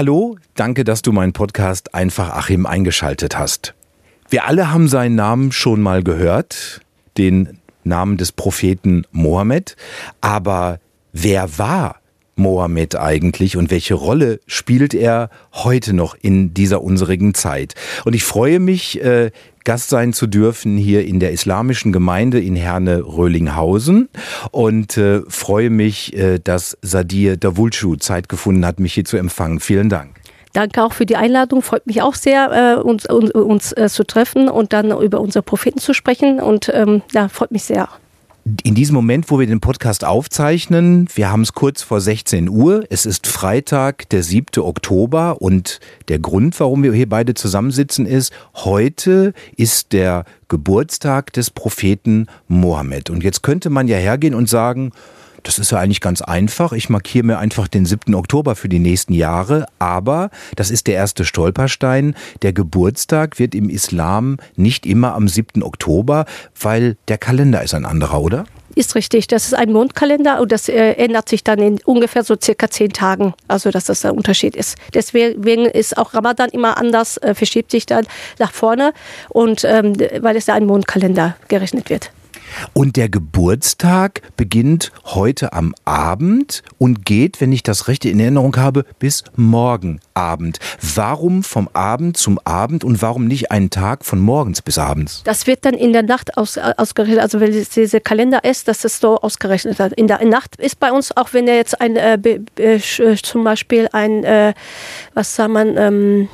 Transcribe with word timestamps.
Hallo, 0.00 0.38
danke, 0.54 0.84
dass 0.84 1.02
du 1.02 1.12
meinen 1.12 1.34
Podcast 1.34 1.94
Einfach 1.94 2.30
Achim 2.30 2.64
eingeschaltet 2.64 3.38
hast. 3.38 3.74
Wir 4.30 4.46
alle 4.46 4.72
haben 4.72 4.88
seinen 4.88 5.14
Namen 5.14 5.52
schon 5.52 5.82
mal 5.82 6.02
gehört, 6.02 6.80
den 7.18 7.58
Namen 7.84 8.16
des 8.16 8.32
Propheten 8.32 9.04
Mohammed, 9.12 9.76
aber 10.22 10.80
wer 11.12 11.58
war 11.58 11.99
Mohammed 12.40 12.96
eigentlich 12.96 13.56
und 13.56 13.70
welche 13.70 13.94
Rolle 13.94 14.40
spielt 14.46 14.94
er 14.94 15.30
heute 15.52 15.92
noch 15.92 16.16
in 16.20 16.54
dieser 16.54 16.82
unserigen 16.82 17.34
Zeit? 17.34 17.74
Und 18.04 18.14
ich 18.14 18.24
freue 18.24 18.58
mich, 18.58 19.00
äh, 19.02 19.30
Gast 19.64 19.90
sein 19.90 20.12
zu 20.12 20.26
dürfen 20.26 20.76
hier 20.76 21.06
in 21.06 21.20
der 21.20 21.32
islamischen 21.32 21.92
Gemeinde 21.92 22.40
in 22.40 22.56
Herne-Röhlinghausen 22.56 24.08
und 24.50 24.96
äh, 24.96 25.20
freue 25.28 25.70
mich, 25.70 26.16
äh, 26.16 26.38
dass 26.42 26.78
Sadir 26.82 27.36
Davulcu 27.36 27.96
Zeit 27.96 28.28
gefunden 28.28 28.64
hat, 28.66 28.80
mich 28.80 28.94
hier 28.94 29.04
zu 29.04 29.18
empfangen. 29.18 29.60
Vielen 29.60 29.90
Dank. 29.90 30.16
Danke 30.54 30.82
auch 30.82 30.94
für 30.94 31.06
die 31.06 31.16
Einladung. 31.16 31.62
Freut 31.62 31.86
mich 31.86 32.02
auch 32.02 32.14
sehr, 32.14 32.78
äh, 32.78 32.80
uns, 32.80 33.06
uns, 33.06 33.30
uns 33.30 33.74
zu 33.94 34.04
treffen 34.04 34.48
und 34.48 34.72
dann 34.72 34.90
über 34.90 35.20
unsere 35.20 35.42
Propheten 35.44 35.78
zu 35.78 35.94
sprechen. 35.94 36.40
Und 36.40 36.70
ähm, 36.74 37.02
ja, 37.12 37.28
freut 37.28 37.52
mich 37.52 37.62
sehr 37.62 37.88
in 38.62 38.74
diesem 38.74 38.94
Moment, 38.94 39.30
wo 39.30 39.38
wir 39.38 39.46
den 39.46 39.60
Podcast 39.60 40.04
aufzeichnen, 40.04 41.08
wir 41.14 41.30
haben 41.30 41.42
es 41.42 41.52
kurz 41.52 41.82
vor 41.82 42.00
16 42.00 42.48
Uhr, 42.48 42.84
es 42.88 43.06
ist 43.06 43.26
Freitag, 43.26 44.08
der 44.08 44.22
7. 44.22 44.62
Oktober 44.62 45.40
und 45.40 45.80
der 46.08 46.18
Grund, 46.18 46.58
warum 46.58 46.82
wir 46.82 46.92
hier 46.92 47.08
beide 47.08 47.34
zusammensitzen, 47.34 48.06
ist, 48.06 48.32
heute 48.54 49.34
ist 49.56 49.92
der 49.92 50.24
Geburtstag 50.48 51.32
des 51.32 51.50
Propheten 51.50 52.26
Mohammed. 52.48 53.10
Und 53.10 53.22
jetzt 53.22 53.42
könnte 53.42 53.70
man 53.70 53.88
ja 53.88 53.98
hergehen 53.98 54.34
und 54.34 54.48
sagen, 54.48 54.92
das 55.42 55.58
ist 55.58 55.72
ja 55.72 55.78
eigentlich 55.78 56.00
ganz 56.00 56.22
einfach. 56.22 56.72
Ich 56.72 56.88
markiere 56.88 57.26
mir 57.26 57.38
einfach 57.38 57.68
den 57.68 57.86
7. 57.86 58.14
Oktober 58.14 58.56
für 58.56 58.68
die 58.68 58.78
nächsten 58.78 59.12
Jahre. 59.12 59.66
Aber 59.78 60.30
das 60.56 60.70
ist 60.70 60.86
der 60.86 60.94
erste 60.94 61.24
Stolperstein. 61.24 62.14
Der 62.42 62.52
Geburtstag 62.52 63.38
wird 63.38 63.54
im 63.54 63.70
Islam 63.70 64.38
nicht 64.56 64.86
immer 64.86 65.14
am 65.14 65.28
7. 65.28 65.62
Oktober, 65.62 66.24
weil 66.60 66.96
der 67.08 67.18
Kalender 67.18 67.62
ist 67.62 67.74
ein 67.74 67.84
anderer, 67.84 68.20
oder? 68.20 68.44
Ist 68.74 68.94
richtig. 68.94 69.26
Das 69.26 69.46
ist 69.46 69.54
ein 69.54 69.72
Mondkalender 69.72 70.40
und 70.40 70.52
das 70.52 70.68
äh, 70.68 70.92
ändert 70.92 71.28
sich 71.28 71.42
dann 71.42 71.58
in 71.58 71.80
ungefähr 71.84 72.22
so 72.22 72.36
circa 72.40 72.70
zehn 72.70 72.92
Tagen. 72.92 73.34
Also, 73.48 73.70
dass 73.70 73.84
das 73.84 74.02
der 74.02 74.14
Unterschied 74.14 74.54
ist. 74.54 74.78
Deswegen 74.94 75.66
ist 75.66 75.98
auch 75.98 76.14
Ramadan 76.14 76.50
immer 76.50 76.78
anders, 76.78 77.16
äh, 77.16 77.34
verschiebt 77.34 77.72
sich 77.72 77.86
dann 77.86 78.06
nach 78.38 78.52
vorne 78.52 78.92
und 79.28 79.64
ähm, 79.64 79.94
weil 80.20 80.36
es 80.36 80.46
ja 80.46 80.54
ein 80.54 80.66
Mondkalender 80.66 81.36
gerechnet 81.48 81.90
wird. 81.90 82.12
Und 82.72 82.96
der 82.96 83.08
Geburtstag 83.08 84.22
beginnt 84.36 84.92
heute 85.04 85.52
am 85.52 85.74
Abend 85.84 86.62
und 86.78 87.04
geht, 87.04 87.40
wenn 87.40 87.52
ich 87.52 87.62
das 87.62 87.88
recht 87.88 88.04
in 88.04 88.20
Erinnerung 88.20 88.56
habe, 88.56 88.84
bis 88.98 89.24
morgen 89.36 90.00
Abend. 90.14 90.58
Warum 90.94 91.42
vom 91.42 91.68
Abend 91.72 92.16
zum 92.16 92.38
Abend 92.44 92.84
und 92.84 93.02
warum 93.02 93.26
nicht 93.26 93.50
einen 93.50 93.70
Tag 93.70 94.04
von 94.04 94.20
morgens 94.20 94.62
bis 94.62 94.78
abends? 94.78 95.22
Das 95.24 95.46
wird 95.46 95.64
dann 95.64 95.74
in 95.74 95.92
der 95.92 96.02
Nacht 96.02 96.36
aus, 96.36 96.58
ausgerechnet. 96.58 97.20
Also 97.20 97.40
wenn 97.40 97.52
dieser 97.52 98.00
Kalender 98.00 98.44
ist, 98.44 98.68
dass 98.68 98.84
es 98.84 98.98
so 98.98 99.18
ausgerechnet 99.20 99.78
wird. 99.78 99.92
In 99.94 100.06
der 100.06 100.24
Nacht 100.24 100.56
ist 100.56 100.80
bei 100.80 100.92
uns, 100.92 101.16
auch 101.16 101.32
wenn 101.32 101.48
er 101.48 101.56
jetzt 101.56 101.80
ein, 101.80 101.96
äh, 101.96 102.18
äh, 102.56 103.16
zum 103.16 103.44
Beispiel 103.44 103.88
ein, 103.92 104.24
äh, 104.24 104.54
was 105.14 105.34
sagt 105.34 105.50
man, 105.50 105.76
ähm, 105.76 106.28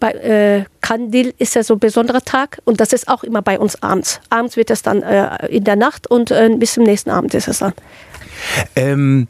bei 0.00 0.12
äh, 0.12 0.64
Kandil 0.80 1.34
ist 1.38 1.54
ja 1.54 1.62
so 1.62 1.74
ein 1.74 1.78
besonderer 1.78 2.22
Tag 2.22 2.60
und 2.64 2.80
das 2.80 2.92
ist 2.92 3.08
auch 3.08 3.22
immer 3.22 3.42
bei 3.42 3.58
uns 3.58 3.82
abends. 3.82 4.20
Abends 4.30 4.56
wird 4.56 4.70
es 4.70 4.82
dann 4.82 5.02
äh, 5.02 5.46
in 5.46 5.64
der 5.64 5.76
Nacht 5.76 6.10
und 6.10 6.30
äh, 6.30 6.50
bis 6.56 6.74
zum 6.74 6.84
nächsten 6.84 7.10
Abend 7.10 7.34
ist 7.34 7.48
es 7.48 7.58
dann. 7.58 7.74
Ähm, 8.74 9.28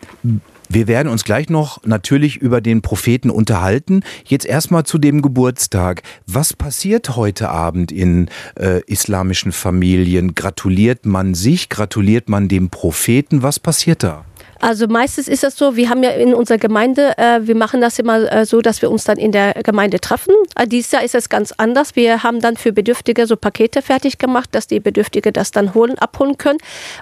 wir 0.73 0.87
werden 0.87 1.09
uns 1.09 1.25
gleich 1.25 1.51
noch 1.51 1.83
natürlich 1.85 2.37
über 2.37 2.61
den 2.61 2.81
Propheten 2.81 3.31
unterhalten. 3.31 4.05
Jetzt 4.25 4.47
erstmal 4.47 4.85
zu 4.85 4.99
dem 4.99 5.21
Geburtstag. 5.21 6.03
Was 6.27 6.53
passiert 6.53 7.17
heute 7.17 7.49
Abend 7.49 7.91
in 7.91 8.29
äh, 8.57 8.81
islamischen 8.85 9.51
Familien? 9.51 10.37
Gratuliert 10.37 11.07
man 11.07 11.35
sich? 11.35 11.71
Gratuliert 11.71 12.29
man 12.29 12.47
dem 12.47 12.71
Propheten? 12.71 13.43
Was 13.43 13.59
passiert 13.59 14.05
da? 14.05 14.25
Also 14.61 14.87
meistens 14.89 15.27
ist 15.27 15.43
das 15.43 15.57
so, 15.57 15.75
wir 15.75 15.89
haben 15.89 16.03
ja 16.03 16.11
in 16.11 16.35
unserer 16.35 16.59
Gemeinde, 16.59 17.17
äh, 17.17 17.41
wir 17.43 17.55
machen 17.55 17.81
das 17.81 17.99
immer 17.99 18.31
äh, 18.31 18.45
so, 18.45 18.61
dass 18.61 18.83
wir 18.83 18.91
uns 18.91 19.05
dann 19.05 19.17
in 19.17 19.33
der 19.33 19.55
Gemeinde 19.55 20.01
treffen. 20.01 20.35
Äh, 20.55 20.67
dieses 20.67 20.93
Jahr 20.93 21.03
ist 21.03 21.15
es 21.15 21.31
ganz 21.31 21.53
anders. 21.57 21.97
Wir 21.97 22.23
haben 22.23 22.41
dann 22.41 22.59
für 22.59 22.71
Bedürftige 22.73 23.27
so 23.27 23.37
Pakete 23.37 23.81
fertig 23.81 24.19
gemacht, 24.19 24.51
dass 24.53 24.67
die 24.67 24.79
Bedürftige 24.79 25.33
das 25.33 25.51
dann 25.51 25.73
holen, 25.73 25.99
abholen 25.99 26.37
können. 26.37 26.59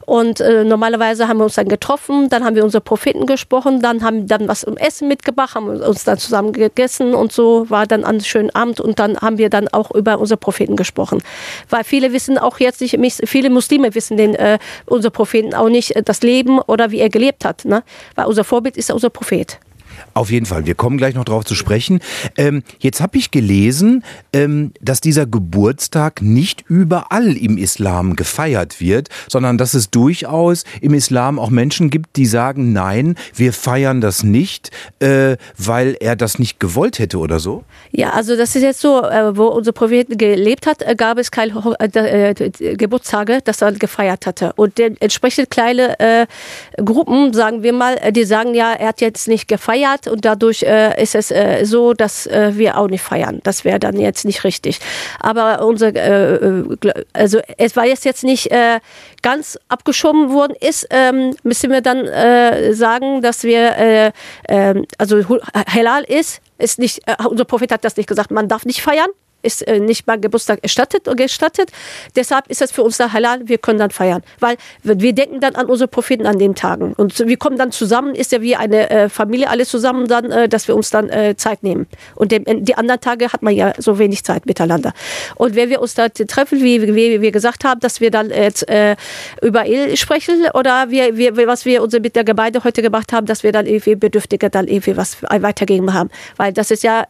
Und 0.07 0.41
äh, 0.41 0.63
normalerweise 0.63 1.27
haben 1.27 1.39
wir 1.39 1.45
uns 1.45 1.57
dann 1.57 1.69
getroffen, 1.69 2.29
dann 2.29 2.45
haben 2.45 2.55
wir 2.55 2.63
unsere 2.63 2.81
Propheten 2.81 3.27
gesprochen, 3.27 3.81
dann 3.81 4.05
haben 4.05 4.29
dann 4.29 4.47
was 4.47 4.63
um 4.63 4.77
Essen 4.77 5.09
mitgebracht, 5.09 5.57
haben 5.57 5.69
uns 5.69 6.05
dann 6.05 6.19
zusammen 6.19 6.53
gegessen 6.53 7.13
und 7.13 7.33
so 7.33 7.69
war 7.69 7.87
dann 7.87 8.05
ein 8.05 8.21
schöner 8.21 8.55
Abend 8.55 8.81
und 8.81 9.01
dann 9.01 9.19
haben 9.19 9.39
wir 9.39 9.51
dann 9.51 9.67
auch 9.67 9.91
über 9.91 10.21
unsere 10.21 10.39
Propheten 10.39 10.77
gesprochen. 10.77 11.23
Weil 11.69 11.83
viele 11.83 12.13
wissen 12.13 12.39
auch 12.39 12.61
jetzt 12.61 12.81
nicht, 12.81 13.29
viele 13.29 13.51
Muslime 13.51 13.97
wissen 13.97 14.17
den, 14.17 14.37
äh, 14.37 14.59
unsere 14.87 15.11
Propheten 15.11 15.55
auch 15.55 15.69
nicht 15.69 15.97
äh, 15.97 16.03
das 16.05 16.23
Leben 16.23 16.61
oder 16.61 16.93
wie 16.93 17.01
er 17.01 17.09
gelebt 17.09 17.45
hat 17.45 17.48
hat. 17.49 17.65
Ne? 17.65 17.83
Weil 18.15 18.27
unser 18.27 18.45
Vorbild 18.45 18.77
ist 18.77 18.91
unser 18.91 19.11
Prophet. 19.11 19.59
Auf 20.15 20.31
jeden 20.31 20.47
Fall, 20.47 20.67
wir 20.67 20.75
kommen 20.75 20.99
gleich 20.99 21.15
noch 21.15 21.25
darauf 21.25 21.45
zu 21.45 21.55
sprechen. 21.55 22.01
Ähm, 22.37 22.63
jetzt 22.79 23.01
habe 23.01 23.17
ich 23.19 23.31
gelesen, 23.31 24.05
ähm, 24.33 24.73
dass 24.81 25.01
dieser 25.01 25.27
Geburtstag 25.27 26.23
nicht 26.23 26.65
überall 26.69 27.37
im 27.37 27.59
Islam 27.59 28.17
gefeiert 28.17 28.81
wird, 28.81 29.09
sondern 29.29 29.59
dass 29.59 29.75
es 29.75 29.91
durchaus 29.91 30.65
im 30.81 30.95
Islam 30.95 31.39
auch 31.39 31.51
Menschen 31.51 31.91
gibt, 31.91 32.17
die 32.17 32.27
sagen, 32.27 32.73
nein, 32.73 33.17
wir 33.35 33.53
feiern 33.53 34.01
das 34.01 34.23
nicht, 34.23 34.71
äh, 35.01 35.37
weil 35.57 35.97
er 36.01 36.17
das 36.17 36.39
nicht 36.39 36.61
gewollt 36.61 36.99
hätte 36.99 37.19
oder 37.19 37.39
so. 37.39 37.65
Ja, 37.91 38.11
also 38.11 38.37
das 38.37 38.55
ist 38.55 38.63
jetzt 38.63 38.81
so, 38.81 39.03
äh, 39.03 39.37
wo 39.37 39.47
unser 39.47 39.73
Prophet 39.73 40.19
gelebt 40.19 40.67
hat, 40.67 40.83
äh, 40.83 40.95
gab 40.95 41.19
es 41.19 41.31
keine 41.31 41.53
äh, 41.81 42.31
äh, 42.31 42.77
Geburtstage, 42.77 43.41
das 43.45 43.63
er 43.63 43.73
gefeiert 43.73 44.27
hatte. 44.27 44.53
Und 44.57 44.79
entsprechend 44.79 45.51
kleine 45.51 45.99
äh, 46.01 46.27
Gruppen, 46.83 47.33
sagen 47.33 47.63
wir 47.63 47.73
mal, 47.73 47.97
die 48.13 48.25
sagen 48.25 48.55
ja, 48.55 48.73
er 48.73 48.89
hat 48.89 49.01
jetzt 49.01 49.29
nicht 49.29 49.49
gefeiert, 49.49 49.69
hat 49.91 50.09
und 50.09 50.25
dadurch 50.25 50.63
äh, 50.63 51.01
ist 51.03 51.15
es 51.15 51.31
äh, 51.31 51.65
so, 51.65 51.95
dass 51.95 52.27
äh, 52.27 52.53
wir 52.57 52.77
auch 52.79 52.89
nicht 52.89 53.03
feiern. 53.03 53.41
Das 53.43 53.65
wäre 53.65 53.79
dann 53.79 53.99
jetzt 53.99 54.25
nicht 54.25 54.45
richtig. 54.45 54.81
Aber 55.21 55.65
unser, 55.65 55.95
äh, 55.95 56.35
äh, 56.35 57.05
also 57.13 57.41
es 57.57 57.77
war 57.77 57.87
jetzt 57.87 58.05
jetzt 58.05 58.25
nicht 58.25 58.51
äh, 58.51 58.81
ganz 59.23 59.59
abgeschoben 59.69 60.31
worden 60.31 60.55
ist, 60.61 60.87
ähm, 60.91 61.35
müssen 61.43 61.71
wir 61.71 61.81
dann 61.81 62.07
sagen, 62.75 63.21
dass 63.23 63.43
wir 63.43 64.13
ähm, 64.49 64.87
also 64.97 65.23
halal 65.55 66.05
ist, 66.05 66.41
ist 66.59 66.79
nicht, 66.79 67.01
unser 67.29 67.45
Prophet 67.45 67.73
hat 67.73 67.85
das 67.85 67.97
nicht 67.97 68.09
gesagt, 68.09 68.31
man 68.31 68.49
darf 68.49 68.65
nicht 68.65 68.81
feiern 68.81 69.09
ist 69.43 69.67
äh, 69.67 69.79
nicht 69.79 70.05
beim 70.05 70.21
Geburtstag 70.21 70.59
erstattet, 70.63 71.09
gestattet. 71.17 71.71
Deshalb 72.17 72.49
ist 72.49 72.61
es 72.61 72.73
für 72.73 72.83
uns 72.83 72.97
da 72.97 73.13
halal, 73.13 73.41
wir 73.45 73.59
können 73.59 73.79
dann 73.79 73.91
feiern. 73.91 74.23
Weil 74.41 74.57
wir 74.83 75.13
denken 75.13 75.41
dann 75.41 75.55
an 75.55 75.67
unsere 75.67 75.89
Propheten 75.89 76.27
an 76.27 76.39
den 76.39 76.55
Tagen. 76.55 76.93
Und 76.95 77.19
wir 77.19 77.37
kommen 77.37 77.57
dann 77.57 77.71
zusammen, 77.71 78.15
ist 78.15 78.33
ja 78.33 78.41
wie 78.43 78.57
eine 78.57 78.91
äh, 78.91 79.09
Familie 79.09 79.49
alle 79.49 79.65
zusammen 79.65 80.09
dann, 80.09 80.31
äh, 80.31 80.49
dass 80.49 80.67
wir 80.67 80.77
uns 80.77 80.91
dann 80.91 81.09
Zeit 81.37 81.63
nehmen. 81.63 81.87
Und 82.15 82.33
die 82.33 82.75
anderen 82.75 83.01
Tage 83.01 83.33
hat 83.33 83.43
man 83.43 83.55
ja 83.55 83.73
so 83.79 83.99
wenig 83.99 84.25
Zeit 84.25 84.47
miteinander. 84.47 84.93
Und 85.37 85.55
wenn 85.55 85.71
wir 85.71 85.81
uns 85.81 85.95
da 85.95 86.09
treffen, 86.09 86.63
wie, 86.63 86.81
wir 87.21 87.33
gesagt 87.33 87.65
haben, 87.65 87.81
dass 87.81 88.01
wir 88.01 88.11
dann 88.11 88.31
jetzt 88.31 88.67
über 89.43 89.65
Ehe 89.65 89.97
sprechen 89.97 90.47
oder 90.55 90.91
wir, 90.91 91.17
wir, 91.17 91.37
was 91.47 91.65
wir 91.65 91.83
uns 91.83 91.95
mit 91.95 92.17
der 92.17 92.25
Gemeinde 92.25 92.63
heute 92.65 92.83
gemacht 92.83 93.13
haben, 93.13 93.27
dass 93.27 93.43
wir 93.43 93.53
dann 93.53 93.67
irgendwie 93.67 93.95
Bedürftige 93.95 94.51
dann 94.51 94.69
irgendwie 94.69 94.97
was 94.97 95.17
weitergegeben 95.23 95.95
haben. 95.95 96.11
Weil 96.37 96.53
das 96.53 96.71
ist 96.71 96.83
ja, 96.83 97.05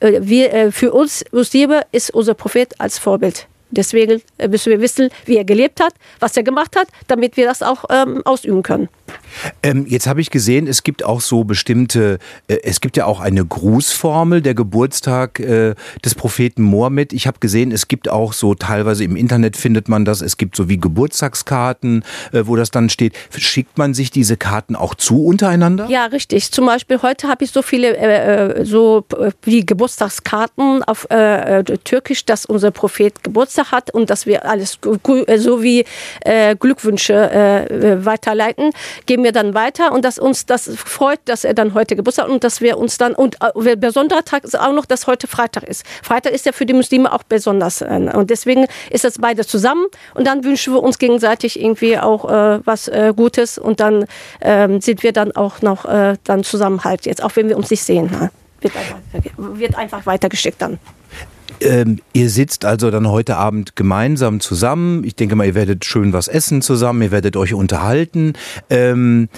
wir, 0.00 0.72
für 0.72 0.92
uns 0.92 1.24
Muslime 1.32 1.63
Liebe 1.64 1.86
ist 1.92 2.10
unser 2.10 2.34
Prophet 2.34 2.78
als 2.78 2.98
Vorbild. 2.98 3.46
Deswegen 3.70 4.20
müssen 4.50 4.70
wir 4.70 4.82
wissen, 4.82 5.08
wie 5.24 5.38
er 5.38 5.44
gelebt 5.44 5.80
hat, 5.80 5.94
was 6.20 6.36
er 6.36 6.42
gemacht 6.42 6.76
hat, 6.76 6.88
damit 7.06 7.38
wir 7.38 7.46
das 7.46 7.62
auch 7.62 7.86
ähm, 7.88 8.20
ausüben 8.26 8.62
können. 8.62 8.90
Ähm, 9.62 9.86
jetzt 9.88 10.06
habe 10.06 10.20
ich 10.20 10.30
gesehen, 10.30 10.66
es 10.66 10.82
gibt 10.82 11.04
auch 11.04 11.20
so 11.20 11.44
bestimmte, 11.44 12.18
äh, 12.48 12.58
es 12.62 12.80
gibt 12.80 12.96
ja 12.96 13.06
auch 13.06 13.20
eine 13.20 13.44
Grußformel, 13.44 14.42
der 14.42 14.54
Geburtstag 14.54 15.40
äh, 15.40 15.74
des 16.04 16.14
Propheten 16.14 16.62
Mohammed. 16.62 17.12
Ich 17.12 17.26
habe 17.26 17.38
gesehen, 17.40 17.72
es 17.72 17.88
gibt 17.88 18.08
auch 18.08 18.32
so 18.32 18.54
teilweise 18.54 19.04
im 19.04 19.16
Internet 19.16 19.56
findet 19.56 19.88
man 19.88 20.04
das, 20.04 20.20
es 20.20 20.36
gibt 20.36 20.56
so 20.56 20.68
wie 20.68 20.78
Geburtstagskarten, 20.78 22.04
äh, 22.32 22.42
wo 22.44 22.56
das 22.56 22.70
dann 22.70 22.88
steht. 22.88 23.14
Schickt 23.36 23.78
man 23.78 23.94
sich 23.94 24.10
diese 24.10 24.36
Karten 24.36 24.76
auch 24.76 24.94
zu 24.94 25.24
untereinander? 25.24 25.86
Ja, 25.88 26.06
richtig. 26.06 26.50
Zum 26.52 26.66
Beispiel 26.66 27.00
heute 27.02 27.28
habe 27.28 27.44
ich 27.44 27.50
so 27.50 27.62
viele 27.62 27.96
äh, 27.96 28.60
äh 28.60 28.64
so 28.64 29.04
äh, 29.18 29.30
wie 29.42 29.64
Geburtstagskarten 29.64 30.82
auf 30.84 31.06
Türkisch, 31.84 32.24
dass 32.24 32.46
unser 32.46 32.70
Prophet 32.70 33.22
Geburtstag 33.22 33.72
hat 33.72 33.90
und 33.92 34.10
dass 34.10 34.26
wir 34.26 34.48
alles 34.48 34.78
so 35.36 35.62
wie 35.62 35.84
Glückwünsche 36.58 38.00
weiterleiten 38.04 38.70
geben 39.06 39.24
wir 39.24 39.32
dann 39.32 39.54
weiter 39.54 39.92
und 39.92 40.04
dass 40.04 40.18
uns 40.18 40.46
das 40.46 40.70
freut, 40.76 41.20
dass 41.26 41.44
er 41.44 41.54
dann 41.54 41.74
heute 41.74 41.96
Geburtstag 41.96 42.26
hat 42.26 42.32
und 42.32 42.44
dass 42.44 42.60
wir 42.60 42.78
uns 42.78 42.98
dann 42.98 43.14
und 43.14 43.36
äh, 43.40 43.76
besonderer 43.76 44.24
Tag 44.24 44.44
ist 44.44 44.58
auch 44.58 44.72
noch, 44.72 44.86
dass 44.86 45.06
heute 45.06 45.26
Freitag 45.26 45.64
ist. 45.64 45.84
Freitag 46.02 46.32
ist 46.32 46.46
ja 46.46 46.52
für 46.52 46.66
die 46.66 46.74
Muslime 46.74 47.12
auch 47.12 47.22
besonders 47.22 47.80
äh, 47.80 48.10
und 48.14 48.30
deswegen 48.30 48.66
ist 48.90 49.04
das 49.04 49.18
beide 49.18 49.46
zusammen 49.46 49.86
und 50.14 50.26
dann 50.26 50.44
wünschen 50.44 50.74
wir 50.74 50.82
uns 50.82 50.98
gegenseitig 50.98 51.60
irgendwie 51.60 51.98
auch 51.98 52.24
äh, 52.30 52.60
was 52.64 52.88
äh, 52.88 53.12
Gutes 53.16 53.58
und 53.58 53.80
dann 53.80 54.06
ähm, 54.40 54.80
sind 54.80 55.02
wir 55.02 55.12
dann 55.12 55.32
auch 55.32 55.62
noch 55.62 55.84
äh, 55.84 56.16
dann 56.24 56.44
zusammen 56.44 56.84
halt 56.84 57.06
jetzt, 57.06 57.22
auch 57.22 57.34
wenn 57.36 57.48
wir 57.48 57.56
uns 57.56 57.70
nicht 57.70 57.82
sehen. 57.82 58.10
Ne? 58.10 58.30
Wird 58.60 58.76
einfach, 58.76 58.98
wird 59.36 59.76
einfach 59.76 60.06
weitergeschickt 60.06 60.60
dann. 60.60 60.78
Ähm, 61.60 62.00
ihr 62.12 62.30
sitzt 62.30 62.64
also 62.64 62.90
dann 62.90 63.08
heute 63.08 63.36
Abend 63.36 63.76
gemeinsam 63.76 64.40
zusammen. 64.40 65.04
Ich 65.04 65.16
denke 65.16 65.36
mal, 65.36 65.46
ihr 65.46 65.54
werdet 65.54 65.84
schön 65.84 66.12
was 66.12 66.28
essen 66.28 66.62
zusammen, 66.62 67.02
ihr 67.02 67.10
werdet 67.10 67.36
euch 67.36 67.54
unterhalten. 67.54 68.34
Ähm, 68.70 69.28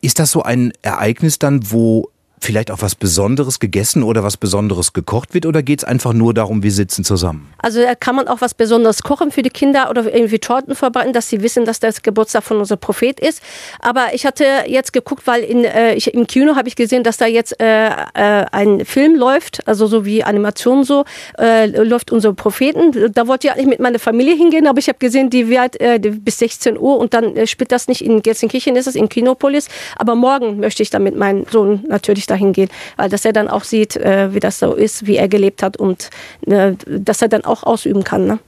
ist 0.00 0.18
das 0.18 0.30
so 0.30 0.42
ein 0.42 0.72
Ereignis 0.82 1.38
dann, 1.38 1.70
wo 1.70 2.10
vielleicht 2.44 2.70
auch 2.70 2.80
was 2.80 2.94
Besonderes 2.94 3.60
gegessen 3.60 4.02
oder 4.02 4.22
was 4.22 4.36
Besonderes 4.36 4.92
gekocht 4.92 5.34
wird 5.34 5.46
oder 5.46 5.62
geht 5.62 5.80
es 5.80 5.84
einfach 5.84 6.12
nur 6.12 6.34
darum, 6.34 6.62
wir 6.62 6.72
sitzen 6.72 7.04
zusammen? 7.04 7.52
Also 7.58 7.82
da 7.82 7.94
kann 7.94 8.16
man 8.16 8.28
auch 8.28 8.40
was 8.40 8.54
Besonderes 8.54 9.02
kochen 9.02 9.30
für 9.30 9.42
die 9.42 9.50
Kinder 9.50 9.90
oder 9.90 10.12
irgendwie 10.12 10.38
Torten 10.38 10.74
vorbereiten, 10.74 11.12
dass 11.12 11.28
sie 11.28 11.42
wissen, 11.42 11.64
dass 11.64 11.80
das 11.80 12.02
Geburtstag 12.02 12.44
von 12.44 12.58
unserem 12.58 12.80
Prophet 12.80 13.20
ist. 13.20 13.42
Aber 13.80 14.08
ich 14.14 14.24
hatte 14.24 14.44
jetzt 14.66 14.92
geguckt, 14.92 15.26
weil 15.26 15.42
in, 15.42 15.64
äh, 15.64 15.94
ich, 15.94 16.12
im 16.14 16.26
Kino 16.26 16.56
habe 16.56 16.68
ich 16.68 16.76
gesehen, 16.76 17.04
dass 17.04 17.16
da 17.16 17.26
jetzt 17.26 17.60
äh, 17.60 17.88
äh, 17.88 18.46
ein 18.52 18.84
Film 18.84 19.16
läuft, 19.16 19.66
also 19.68 19.86
so 19.86 20.04
wie 20.04 20.24
Animation 20.24 20.84
so, 20.84 21.04
äh, 21.38 21.66
läuft 21.66 22.10
unser 22.10 22.32
Propheten. 22.32 23.12
Da 23.12 23.26
wollte 23.26 23.46
ich 23.46 23.52
eigentlich 23.52 23.66
mit 23.66 23.80
meiner 23.80 23.98
Familie 23.98 24.34
hingehen, 24.34 24.66
aber 24.66 24.78
ich 24.78 24.88
habe 24.88 24.98
gesehen, 24.98 25.30
die 25.30 25.48
wird 25.48 25.80
äh, 25.80 25.98
bis 25.98 26.38
16 26.38 26.78
Uhr 26.78 26.98
und 26.98 27.14
dann 27.14 27.36
äh, 27.36 27.46
spielt 27.46 27.72
das 27.72 27.88
nicht 27.88 28.02
in 28.02 28.22
Gelsenkirchen, 28.22 28.76
ist 28.76 28.86
es 28.86 28.94
in 28.94 29.08
Kinopolis. 29.08 29.68
Aber 29.96 30.14
morgen 30.14 30.60
möchte 30.60 30.82
ich 30.82 30.90
dann 30.90 31.02
mit 31.02 31.16
meinem 31.16 31.44
Sohn 31.50 31.84
natürlich 31.88 32.26
dahin 32.30 32.52
gehen, 32.52 32.68
weil 32.96 33.08
dass 33.08 33.24
er 33.24 33.32
dann 33.32 33.48
auch 33.48 33.64
sieht, 33.64 33.96
äh, 33.96 34.32
wie 34.34 34.40
das 34.40 34.58
so 34.58 34.74
ist, 34.74 35.06
wie 35.06 35.16
er 35.16 35.28
gelebt 35.28 35.62
hat 35.62 35.76
und 35.76 36.10
äh, 36.46 36.72
dass 36.86 37.22
er 37.22 37.28
dann 37.28 37.44
auch 37.44 37.64
ausüben 37.64 38.04
kann. 38.04 38.26
Ne? 38.26 38.38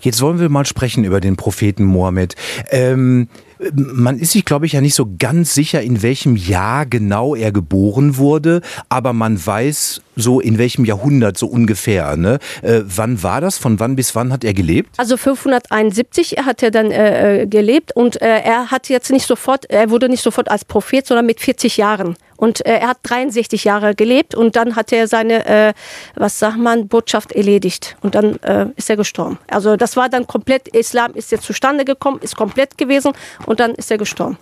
Jetzt 0.00 0.20
wollen 0.20 0.40
wir 0.40 0.48
mal 0.48 0.66
sprechen 0.66 1.04
über 1.04 1.20
den 1.20 1.36
Propheten 1.36 1.84
Mohammed. 1.84 2.34
Ähm, 2.70 3.28
man 3.72 4.18
ist 4.18 4.32
sich, 4.32 4.44
glaube 4.44 4.66
ich, 4.66 4.72
ja 4.72 4.80
nicht 4.80 4.94
so 4.94 5.08
ganz 5.18 5.54
sicher, 5.54 5.80
in 5.80 6.02
welchem 6.02 6.36
Jahr 6.36 6.86
genau 6.86 7.34
er 7.34 7.52
geboren 7.52 8.16
wurde, 8.16 8.60
aber 8.88 9.12
man 9.12 9.44
weiß 9.44 10.02
so 10.16 10.40
in 10.40 10.58
welchem 10.58 10.84
Jahrhundert 10.84 11.38
so 11.38 11.46
ungefähr. 11.46 12.16
Ne? 12.16 12.38
Äh, 12.62 12.82
wann 12.84 13.22
war 13.22 13.40
das? 13.40 13.58
Von 13.58 13.80
wann 13.80 13.96
bis 13.96 14.14
wann 14.14 14.32
hat 14.32 14.44
er 14.44 14.54
gelebt? 14.54 14.90
Also 14.96 15.16
571 15.16 16.36
hat 16.44 16.62
er 16.62 16.70
dann 16.70 16.90
äh, 16.90 17.42
äh, 17.42 17.46
gelebt 17.46 17.94
und 17.94 18.20
äh, 18.20 18.40
er 18.40 18.70
hat 18.70 18.88
jetzt 18.88 19.10
nicht 19.10 19.26
sofort, 19.26 19.66
er 19.70 19.90
wurde 19.90 20.08
nicht 20.08 20.22
sofort 20.22 20.50
als 20.50 20.64
Prophet, 20.64 21.06
sondern 21.06 21.26
mit 21.26 21.40
40 21.40 21.76
Jahren. 21.76 22.16
Und 22.44 22.64
äh, 22.66 22.74
er 22.74 22.88
hat 22.88 22.98
63 23.04 23.64
Jahre 23.64 23.94
gelebt 23.94 24.34
und 24.34 24.54
dann 24.54 24.76
hat 24.76 24.92
er 24.92 25.08
seine, 25.08 25.46
äh, 25.46 25.72
was 26.14 26.38
sagt 26.38 26.58
man, 26.58 26.88
Botschaft 26.88 27.32
erledigt. 27.32 27.96
Und 28.02 28.14
dann 28.14 28.36
äh, 28.42 28.66
ist 28.76 28.90
er 28.90 28.96
gestorben. 28.96 29.38
Also 29.48 29.76
das 29.76 29.96
war 29.96 30.10
dann 30.10 30.26
komplett, 30.26 30.68
Islam 30.68 31.14
ist 31.14 31.32
jetzt 31.32 31.44
zustande 31.44 31.86
gekommen, 31.86 32.18
ist 32.20 32.36
komplett 32.36 32.76
gewesen 32.76 33.12
und 33.46 33.60
dann 33.60 33.70
ist 33.74 33.90
er 33.90 33.96
gestorben. 33.96 34.36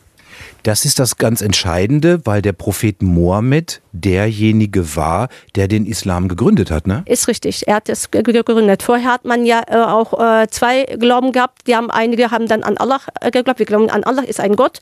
Das 0.62 0.84
ist 0.84 0.98
das 0.98 1.16
ganz 1.16 1.40
Entscheidende, 1.40 2.20
weil 2.24 2.42
der 2.42 2.52
Prophet 2.52 3.02
Mohammed 3.02 3.80
derjenige 3.92 4.96
war, 4.96 5.28
der 5.54 5.68
den 5.68 5.86
Islam 5.86 6.28
gegründet 6.28 6.70
hat, 6.70 6.86
ne? 6.86 7.02
Ist 7.06 7.28
richtig. 7.28 7.66
Er 7.68 7.76
hat 7.76 7.88
es 7.88 8.10
gegründet. 8.10 8.82
Vorher 8.82 9.12
hat 9.12 9.24
man 9.24 9.44
ja 9.44 9.62
äh, 9.68 9.76
auch 9.76 10.18
äh, 10.18 10.46
zwei 10.48 10.84
Glauben 10.84 11.32
gehabt. 11.32 11.66
Die 11.66 11.76
haben 11.76 11.90
einige 11.90 12.30
haben 12.30 12.46
dann 12.46 12.62
an 12.62 12.76
Allah 12.76 13.00
äh, 13.20 13.30
geglaubt. 13.30 13.58
Wir 13.58 13.66
glauben 13.66 13.90
an 13.90 14.04
Allah 14.04 14.22
ist 14.22 14.40
ein 14.40 14.56
Gott. 14.56 14.80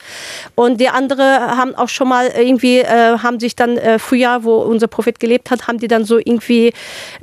Und 0.54 0.80
die 0.80 0.88
andere 0.88 1.56
haben 1.56 1.74
auch 1.74 1.88
schon 1.88 2.08
mal 2.08 2.28
irgendwie 2.28 2.80
äh, 2.80 3.18
haben 3.18 3.40
sich 3.40 3.56
dann 3.56 3.76
äh, 3.76 3.98
früher, 3.98 4.44
wo 4.44 4.56
unser 4.58 4.86
Prophet 4.86 5.18
gelebt 5.18 5.50
hat, 5.50 5.66
haben 5.66 5.78
die 5.78 5.88
dann 5.88 6.04
so 6.04 6.18
irgendwie 6.18 6.72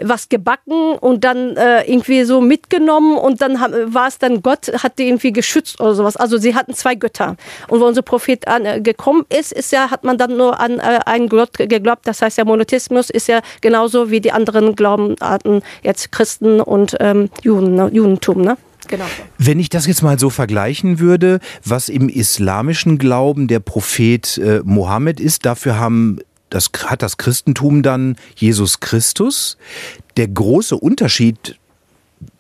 was 0.02 0.30
gebacken 0.30 0.96
und 1.00 1.24
dann 1.24 1.56
äh, 1.56 1.84
irgendwie 1.84 2.24
so 2.24 2.42
mitgenommen 2.42 3.18
und 3.18 3.42
dann 3.42 3.60
war 3.60 4.08
es 4.08 4.18
dann 4.20 4.42
Gott 4.42 4.72
hat 4.84 5.00
die 5.00 5.08
irgendwie 5.08 5.32
geschützt 5.32 5.80
oder 5.80 5.96
sowas. 5.96 6.18
Also 6.18 6.38
sie 6.38 6.56
hatten 6.56 6.74
zwei 6.74 6.96
Götter. 6.96 7.38
Und 7.68 7.80
wo 7.80 7.86
unser 7.86 8.02
Prophet 8.02 8.17
an, 8.48 8.84
gekommen 8.84 9.26
ist, 9.30 9.52
ist 9.52 9.72
ja, 9.72 9.92
hat 9.92 10.04
man 10.04 10.18
dann 10.18 10.38
nur 10.38 10.60
an 10.60 10.80
äh, 10.80 11.00
einen 11.06 11.30
Gott 11.30 11.54
geglaubt. 11.58 12.08
Das 12.08 12.22
heißt, 12.22 12.38
der 12.38 12.46
Monotheismus 12.46 13.10
ist 13.10 13.28
ja 13.28 13.42
genauso 13.62 14.12
wie 14.12 14.22
die 14.22 14.32
anderen 14.32 14.76
Glaubenarten, 14.76 15.62
jetzt 15.84 16.12
Christen 16.12 16.62
und 16.62 16.96
ähm, 17.00 17.30
Juden, 17.42 17.76
ne? 17.76 17.90
Judentum. 17.92 18.42
Ne? 18.42 18.58
Genau. 18.88 19.06
Wenn 19.38 19.60
ich 19.60 19.70
das 19.70 19.88
jetzt 19.88 20.02
mal 20.02 20.18
so 20.20 20.30
vergleichen 20.30 21.00
würde, 21.00 21.40
was 21.64 21.90
im 21.90 22.10
islamischen 22.10 22.98
Glauben 22.98 23.48
der 23.48 23.60
Prophet 23.60 24.38
äh, 24.38 24.62
Mohammed 24.64 25.20
ist, 25.20 25.46
dafür 25.46 25.78
haben 25.80 26.20
das 26.50 26.72
hat 26.86 27.02
das 27.02 27.18
Christentum 27.18 27.84
dann 27.84 28.16
Jesus 28.36 28.80
Christus. 28.80 29.58
Der 30.16 30.30
große 30.30 30.78
Unterschied 30.78 31.58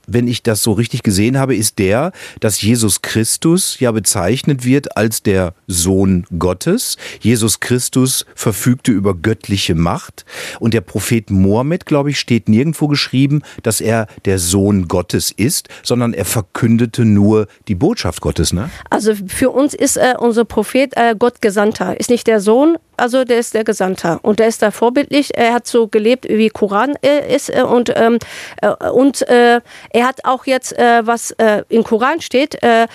wenn 0.07 0.27
ich 0.27 0.41
das 0.41 0.63
so 0.63 0.71
richtig 0.71 1.03
gesehen 1.03 1.37
habe, 1.37 1.55
ist 1.55 1.77
der, 1.79 2.11
dass 2.39 2.61
Jesus 2.61 3.01
Christus 3.01 3.79
ja 3.79 3.91
bezeichnet 3.91 4.65
wird 4.65 4.97
als 4.97 5.21
der 5.21 5.53
Sohn 5.67 6.25
Gottes. 6.39 6.97
Jesus 7.19 7.59
Christus 7.59 8.25
verfügte 8.33 8.91
über 8.91 9.13
göttliche 9.13 9.75
Macht 9.75 10.25
und 10.59 10.73
der 10.73 10.81
Prophet 10.81 11.29
Mohammed, 11.29 11.85
glaube 11.85 12.09
ich, 12.09 12.19
steht 12.19 12.49
nirgendwo 12.49 12.87
geschrieben, 12.87 13.41
dass 13.63 13.81
er 13.81 14.07
der 14.25 14.39
Sohn 14.39 14.87
Gottes 14.87 15.31
ist, 15.31 15.67
sondern 15.83 16.13
er 16.13 16.25
verkündete 16.25 17.05
nur 17.05 17.47
die 17.67 17.75
Botschaft 17.75 18.21
Gottes. 18.21 18.53
Ne? 18.53 18.69
Also 18.89 19.13
für 19.27 19.49
uns 19.49 19.73
ist 19.73 19.97
äh, 19.97 20.15
unser 20.17 20.45
Prophet 20.45 20.93
äh, 20.95 21.15
Gott 21.17 21.41
Gesandter, 21.41 21.99
ist 21.99 22.09
nicht 22.09 22.27
der 22.27 22.39
Sohn, 22.39 22.77
also 22.97 23.23
der 23.23 23.39
ist 23.39 23.53
der 23.53 23.63
Gesandter 23.63 24.19
und 24.23 24.39
der 24.39 24.47
ist 24.47 24.61
da 24.61 24.71
vorbildlich. 24.71 25.37
Er 25.37 25.53
hat 25.53 25.67
so 25.67 25.87
gelebt, 25.87 26.27
wie 26.27 26.49
Koran 26.49 26.95
äh, 27.01 27.33
ist 27.33 27.49
äh, 27.49 27.61
und 27.61 27.91
ähm, 27.95 28.17
äh, 28.61 28.89
und 28.89 29.27
äh, 29.29 29.61
er 29.91 30.07
hat 30.07 30.25
auch 30.25 30.45
jetzt, 30.45 30.77
äh, 30.77 31.05
was 31.05 31.31
äh, 31.31 31.63
im 31.69 31.83
Koran 31.83 32.21
steht, 32.21 32.61
äh, 32.63 32.87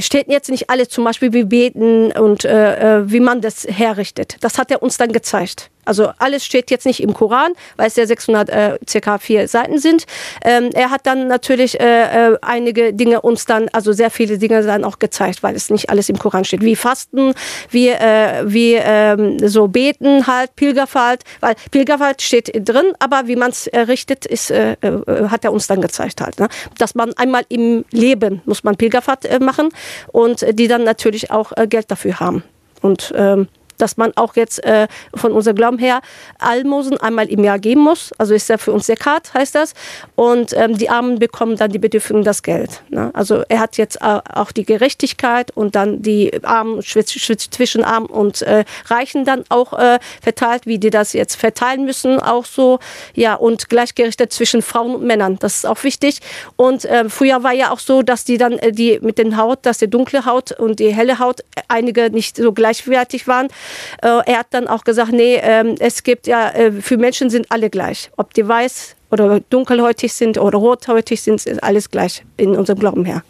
steht 0.00 0.28
jetzt 0.28 0.50
nicht 0.50 0.70
alles 0.70 0.88
zum 0.88 1.04
Beispiel 1.04 1.32
wie 1.32 1.44
beten 1.44 2.12
und 2.12 2.44
äh, 2.44 3.10
wie 3.10 3.20
man 3.20 3.40
das 3.40 3.66
herrichtet. 3.68 4.36
Das 4.40 4.58
hat 4.58 4.70
er 4.70 4.82
uns 4.82 4.96
dann 4.96 5.12
gezeigt. 5.12 5.70
Also 5.88 6.10
alles 6.18 6.44
steht 6.44 6.70
jetzt 6.70 6.86
nicht 6.86 7.02
im 7.02 7.14
Koran, 7.14 7.52
weil 7.76 7.88
es 7.88 7.96
ja 7.96 8.06
600 8.06 8.48
äh, 8.50 8.78
circa 8.88 9.18
vier 9.18 9.48
Seiten 9.48 9.78
sind. 9.78 10.04
Ähm, 10.44 10.70
er 10.74 10.90
hat 10.90 11.06
dann 11.06 11.28
natürlich 11.28 11.80
äh, 11.80 12.32
äh, 12.32 12.38
einige 12.42 12.92
Dinge 12.92 13.22
uns 13.22 13.46
dann, 13.46 13.68
also 13.72 13.92
sehr 13.92 14.10
viele 14.10 14.38
Dinge 14.38 14.62
dann 14.62 14.84
auch 14.84 14.98
gezeigt, 14.98 15.42
weil 15.42 15.56
es 15.56 15.70
nicht 15.70 15.90
alles 15.90 16.08
im 16.08 16.18
Koran 16.18 16.44
steht. 16.44 16.60
Wie 16.60 16.76
Fasten, 16.76 17.32
wie, 17.70 17.88
äh, 17.88 18.44
wie 18.44 18.74
ähm, 18.74 19.38
so 19.48 19.68
Beten 19.68 20.26
halt, 20.26 20.54
Pilgerfahrt, 20.56 21.22
weil 21.40 21.54
Pilgerfahrt 21.70 22.20
steht 22.20 22.50
drin, 22.68 22.92
aber 22.98 23.26
wie 23.26 23.36
man 23.36 23.50
es 23.50 23.66
errichtet, 23.66 24.26
ist, 24.26 24.50
äh, 24.50 24.72
äh, 24.82 25.28
hat 25.28 25.44
er 25.44 25.52
uns 25.52 25.66
dann 25.66 25.80
gezeigt 25.80 26.20
halt. 26.20 26.38
Ne? 26.38 26.48
Dass 26.76 26.94
man 26.94 27.14
einmal 27.14 27.44
im 27.48 27.84
Leben 27.90 28.42
muss 28.44 28.62
man 28.62 28.76
Pilgerfahrt 28.76 29.24
äh, 29.24 29.38
machen 29.38 29.70
und 30.12 30.44
die 30.52 30.68
dann 30.68 30.84
natürlich 30.84 31.30
auch 31.30 31.52
Geld 31.68 31.90
dafür 31.90 32.20
haben. 32.20 32.42
Und 32.82 33.12
ähm, 33.16 33.48
dass 33.78 33.96
man 33.96 34.12
auch 34.16 34.36
jetzt 34.36 34.62
äh, 34.64 34.88
von 35.14 35.32
unserem 35.32 35.56
Glauben 35.56 35.78
her 35.78 36.00
Almosen 36.38 36.98
einmal 37.00 37.28
im 37.28 37.42
Jahr 37.44 37.58
geben 37.58 37.82
muss. 37.82 38.12
Also 38.18 38.34
ist 38.34 38.48
ja 38.48 38.58
für 38.58 38.72
uns 38.72 38.86
Sekat, 38.86 39.32
heißt 39.34 39.54
das. 39.54 39.74
Und 40.14 40.52
ähm, 40.54 40.76
die 40.76 40.90
Armen 40.90 41.18
bekommen 41.18 41.56
dann 41.56 41.70
die 41.70 41.78
Bedürftigen 41.78 42.22
das 42.22 42.42
Geld. 42.42 42.82
Ne? 42.90 43.10
Also 43.14 43.42
er 43.48 43.60
hat 43.60 43.76
jetzt 43.76 44.00
auch 44.02 44.52
die 44.52 44.64
Gerechtigkeit 44.64 45.50
und 45.56 45.74
dann 45.74 46.02
die 46.02 46.32
Armen 46.44 46.82
zwischen 46.82 47.84
Arm 47.84 48.06
und 48.06 48.42
äh, 48.42 48.64
Reichen 48.86 49.24
dann 49.24 49.44
auch 49.48 49.72
äh, 49.72 49.98
verteilt, 50.22 50.66
wie 50.66 50.78
die 50.78 50.90
das 50.90 51.12
jetzt 51.12 51.36
verteilen 51.36 51.84
müssen, 51.84 52.20
auch 52.20 52.44
so. 52.44 52.78
Ja, 53.14 53.34
und 53.34 53.68
gleichgerichtet 53.68 54.32
zwischen 54.32 54.62
Frauen 54.62 54.96
und 54.96 55.04
Männern. 55.04 55.38
Das 55.38 55.56
ist 55.56 55.66
auch 55.66 55.82
wichtig. 55.84 56.20
Und 56.56 56.84
äh, 56.84 57.08
früher 57.08 57.42
war 57.42 57.52
ja 57.52 57.70
auch 57.70 57.78
so, 57.78 58.02
dass 58.02 58.24
die 58.24 58.38
dann 58.38 58.52
äh, 58.58 58.72
die 58.72 58.98
mit 59.02 59.18
den 59.18 59.36
Haut, 59.36 59.60
dass 59.62 59.78
die 59.78 59.88
dunkle 59.88 60.24
Haut 60.24 60.52
und 60.52 60.80
die 60.80 60.94
helle 60.94 61.18
Haut 61.18 61.40
einige 61.68 62.10
nicht 62.10 62.36
so 62.36 62.52
gleichwertig 62.52 63.26
waren. 63.26 63.48
Äh, 64.02 64.20
er 64.26 64.38
hat 64.38 64.48
dann 64.50 64.68
auch 64.68 64.84
gesagt, 64.84 65.12
nee, 65.12 65.38
ähm, 65.42 65.74
es 65.78 66.02
gibt 66.02 66.26
ja, 66.26 66.50
äh, 66.50 66.72
für 66.72 66.96
Menschen 66.96 67.30
sind 67.30 67.50
alle 67.50 67.70
gleich. 67.70 68.10
Ob 68.16 68.34
die 68.34 68.46
weiß 68.46 68.96
oder 69.10 69.40
dunkelhäutig 69.40 70.12
sind 70.12 70.38
oder 70.38 70.58
rothäutig 70.58 71.22
sind, 71.22 71.44
ist 71.44 71.62
alles 71.62 71.90
gleich 71.90 72.24
in 72.36 72.56
unserem 72.56 72.78
Glauben 72.78 73.04
her. 73.04 73.22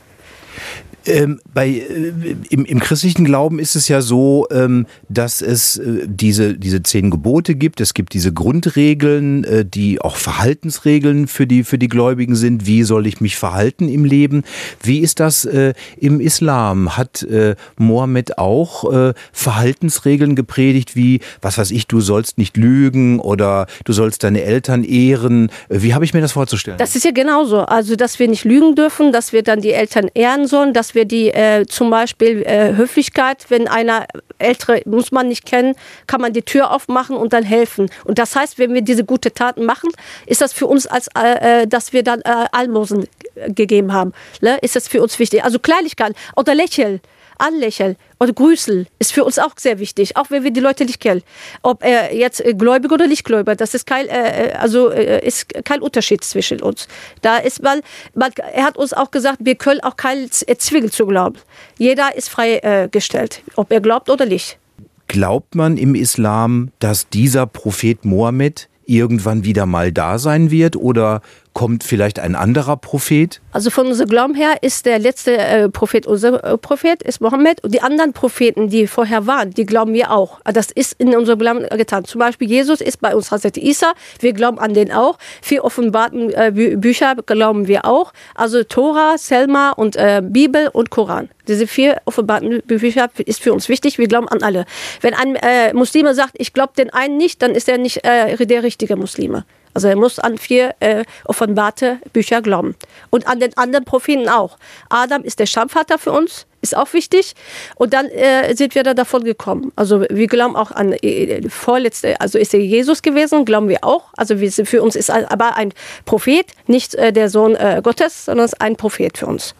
Ähm, 1.08 1.40
bei, 1.52 1.68
äh, 1.68 2.12
im, 2.50 2.64
Im 2.64 2.80
christlichen 2.80 3.24
Glauben 3.24 3.58
ist 3.58 3.74
es 3.76 3.88
ja 3.88 4.00
so, 4.00 4.46
ähm, 4.50 4.86
dass 5.08 5.42
es 5.42 5.78
äh, 5.78 6.06
diese, 6.06 6.54
diese 6.54 6.82
zehn 6.82 7.10
Gebote 7.10 7.54
gibt. 7.54 7.80
Es 7.80 7.94
gibt 7.94 8.14
diese 8.14 8.32
Grundregeln, 8.32 9.44
äh, 9.44 9.64
die 9.64 10.00
auch 10.00 10.16
Verhaltensregeln 10.16 11.26
für 11.26 11.46
die, 11.46 11.64
für 11.64 11.78
die 11.78 11.88
Gläubigen 11.88 12.36
sind. 12.36 12.66
Wie 12.66 12.82
soll 12.82 13.06
ich 13.06 13.20
mich 13.20 13.36
verhalten 13.36 13.88
im 13.88 14.04
Leben? 14.04 14.44
Wie 14.82 15.00
ist 15.00 15.20
das 15.20 15.44
äh, 15.44 15.74
im 15.96 16.20
Islam? 16.20 16.96
Hat 16.96 17.22
äh, 17.22 17.56
Mohammed 17.76 18.38
auch 18.38 18.92
äh, 18.92 19.14
Verhaltensregeln 19.32 20.36
gepredigt, 20.36 20.96
wie, 20.96 21.20
was 21.40 21.58
weiß 21.58 21.70
ich, 21.70 21.86
du 21.86 22.00
sollst 22.00 22.38
nicht 22.38 22.56
lügen 22.56 23.20
oder 23.20 23.66
du 23.84 23.92
sollst 23.92 24.24
deine 24.24 24.42
Eltern 24.42 24.84
ehren? 24.84 25.50
Wie 25.68 25.94
habe 25.94 26.04
ich 26.04 26.14
mir 26.14 26.20
das 26.20 26.32
vorzustellen? 26.32 26.78
Das 26.78 26.96
ist 26.96 27.04
ja 27.04 27.12
genauso. 27.12 27.60
Also, 27.60 27.96
dass 27.96 28.18
wir 28.18 28.28
nicht 28.28 28.44
lügen 28.44 28.74
dürfen, 28.74 29.12
dass 29.12 29.32
wir 29.32 29.42
dann 29.42 29.60
die 29.60 29.72
Eltern 29.72 30.08
ehren 30.14 30.46
sollen, 30.46 30.72
dass 30.72 30.94
wir 30.94 30.97
wir 30.98 31.04
die 31.04 31.28
äh, 31.28 31.64
zum 31.66 31.90
Beispiel 31.90 32.42
äh, 32.42 32.74
Höflichkeit, 32.74 33.46
wenn 33.50 33.68
einer 33.68 34.06
ältere 34.38 34.82
muss 34.84 35.12
man 35.12 35.28
nicht 35.28 35.46
kennen, 35.46 35.74
kann 36.08 36.20
man 36.20 36.32
die 36.32 36.42
Tür 36.42 36.72
aufmachen 36.72 37.16
und 37.16 37.32
dann 37.32 37.44
helfen. 37.44 37.88
Und 38.04 38.18
das 38.18 38.34
heißt, 38.34 38.58
wenn 38.58 38.74
wir 38.74 38.82
diese 38.82 39.04
gute 39.04 39.32
Taten 39.32 39.64
machen, 39.64 39.90
ist 40.26 40.40
das 40.40 40.52
für 40.52 40.66
uns 40.66 40.88
als, 40.88 41.08
äh, 41.16 41.62
äh 41.62 41.66
dass 41.68 41.92
wir 41.92 42.02
dann 42.02 42.20
äh, 42.22 42.46
Almosen 42.50 43.06
gegeben 43.46 43.92
haben. 43.92 44.12
Ne? 44.40 44.58
Ist 44.60 44.74
das 44.74 44.88
für 44.88 45.00
uns 45.00 45.18
wichtig? 45.20 45.44
Also 45.44 45.60
Kleinigkeit 45.60 46.14
oder 46.34 46.54
Lächeln. 46.54 47.00
Anlächeln 47.38 47.96
oder 48.20 48.32
Grüßel 48.32 48.86
ist 48.98 49.12
für 49.12 49.24
uns 49.24 49.38
auch 49.38 49.52
sehr 49.56 49.78
wichtig, 49.78 50.16
auch 50.16 50.30
wenn 50.30 50.44
wir 50.44 50.50
die 50.50 50.60
Leute 50.60 50.84
nicht 50.84 51.00
kennen. 51.00 51.22
Ob 51.62 51.84
er 51.84 52.14
jetzt 52.14 52.42
gläubig 52.58 52.92
oder 52.92 53.06
nicht 53.06 53.24
gläubig, 53.24 53.56
das 53.58 53.74
ist 53.74 53.86
kein, 53.86 54.06
äh, 54.08 54.54
also 54.58 54.90
äh, 54.90 55.26
ist 55.26 55.48
kein 55.64 55.80
Unterschied 55.80 56.24
zwischen 56.24 56.60
uns. 56.60 56.88
Da 57.22 57.38
ist 57.38 57.62
mal, 57.62 57.80
man, 58.14 58.32
er 58.52 58.64
hat 58.64 58.76
uns 58.76 58.92
auch 58.92 59.10
gesagt, 59.10 59.38
wir 59.40 59.54
können 59.54 59.80
auch 59.80 59.96
keinen 59.96 60.30
zwingen 60.30 60.90
zu 60.90 61.06
glauben. 61.06 61.38
Jeder 61.78 62.14
ist 62.16 62.28
freigestellt, 62.28 63.42
äh, 63.46 63.50
ob 63.56 63.72
er 63.72 63.80
glaubt 63.80 64.10
oder 64.10 64.26
nicht. 64.26 64.58
Glaubt 65.06 65.54
man 65.54 65.78
im 65.78 65.94
Islam, 65.94 66.70
dass 66.80 67.08
dieser 67.08 67.46
Prophet 67.46 68.04
Mohammed 68.04 68.68
irgendwann 68.84 69.44
wieder 69.44 69.66
mal 69.66 69.92
da 69.92 70.18
sein 70.18 70.50
wird 70.50 70.76
oder 70.76 71.22
kommt 71.58 71.82
vielleicht 71.82 72.20
ein 72.20 72.36
anderer 72.36 72.76
Prophet? 72.76 73.40
Also 73.50 73.70
von 73.70 73.88
unserem 73.88 74.08
Glauben 74.08 74.34
her 74.36 74.58
ist 74.60 74.86
der 74.86 75.00
letzte 75.00 75.36
äh, 75.36 75.68
Prophet 75.68 76.06
unser 76.06 76.44
äh, 76.44 76.56
Prophet, 76.56 77.02
ist 77.02 77.20
Mohammed. 77.20 77.64
Und 77.64 77.74
die 77.74 77.82
anderen 77.82 78.12
Propheten, 78.12 78.68
die 78.68 78.86
vorher 78.86 79.26
waren, 79.26 79.50
die 79.50 79.66
glauben 79.66 79.92
wir 79.92 80.12
auch. 80.12 80.38
Das 80.44 80.70
ist 80.70 80.92
in 81.00 81.16
unserem 81.16 81.40
Glauben 81.40 81.66
getan. 81.76 82.04
Zum 82.04 82.20
Beispiel 82.20 82.48
Jesus 82.48 82.80
ist 82.80 83.00
bei 83.00 83.12
uns 83.12 83.32
Hazrat 83.32 83.56
Isa. 83.56 83.94
Wir 84.20 84.34
glauben 84.34 84.60
an 84.60 84.72
den 84.72 84.92
auch. 84.92 85.18
Vier 85.42 85.64
offenbarten 85.64 86.30
äh, 86.30 86.52
Bü 86.54 86.76
Bücher 86.76 87.16
glauben 87.26 87.66
wir 87.66 87.86
auch. 87.86 88.12
Also 88.36 88.62
Tora, 88.62 89.18
Selma 89.18 89.72
und 89.72 89.96
äh, 89.96 90.22
Bibel 90.24 90.68
und 90.72 90.90
Koran. 90.90 91.28
Diese 91.48 91.66
vier 91.66 92.00
offenbarten 92.04 92.62
Bücher 92.66 93.10
ist 93.24 93.42
für 93.42 93.52
uns 93.52 93.68
wichtig. 93.68 93.98
Wir 93.98 94.06
glauben 94.06 94.28
an 94.28 94.44
alle. 94.44 94.64
Wenn 95.00 95.14
ein 95.14 95.34
äh, 95.34 95.74
Muslime 95.74 96.14
sagt, 96.14 96.34
ich 96.38 96.52
glaube 96.52 96.74
den 96.78 96.90
einen 96.90 97.16
nicht, 97.16 97.42
dann 97.42 97.56
ist 97.56 97.68
er 97.68 97.78
nicht 97.78 98.04
äh, 98.04 98.46
der 98.46 98.62
richtige 98.62 98.94
Muslime. 98.94 99.44
Also 99.74 99.88
er 99.88 99.96
muss 99.96 100.18
an 100.18 100.38
vier 100.38 100.74
äh, 100.80 101.04
offenbarte 101.24 101.98
Bücher 102.12 102.42
glauben. 102.42 102.74
Und 103.10 103.26
an 103.26 103.40
den 103.40 103.56
anderen 103.56 103.84
Propheten 103.84 104.28
auch. 104.28 104.58
Adam 104.88 105.22
ist 105.22 105.38
der 105.38 105.46
Stammvater 105.46 105.98
für 105.98 106.12
uns, 106.12 106.46
ist 106.60 106.76
auch 106.76 106.92
wichtig. 106.92 107.34
Und 107.76 107.92
dann 107.92 108.06
äh, 108.06 108.54
sind 108.54 108.74
wir 108.74 108.82
da 108.82 108.94
davon 108.94 109.24
gekommen. 109.24 109.72
Also 109.76 110.04
wir 110.08 110.26
glauben 110.26 110.56
auch 110.56 110.70
an 110.70 110.92
äh, 110.92 111.48
vorletzte, 111.48 112.20
also 112.20 112.38
ist 112.38 112.54
er 112.54 112.60
Jesus 112.60 113.02
gewesen, 113.02 113.44
glauben 113.44 113.68
wir 113.68 113.84
auch. 113.84 114.04
Also 114.16 114.40
wir, 114.40 114.50
für 114.50 114.82
uns 114.82 114.96
ist 114.96 115.10
aber 115.10 115.56
ein 115.56 115.72
Prophet, 116.04 116.46
nicht 116.66 116.94
äh, 116.94 117.12
der 117.12 117.28
Sohn 117.28 117.54
äh, 117.54 117.80
Gottes, 117.82 118.26
sondern 118.26 118.50
ein 118.58 118.76
Prophet 118.76 119.18
für 119.18 119.26
uns. 119.26 119.54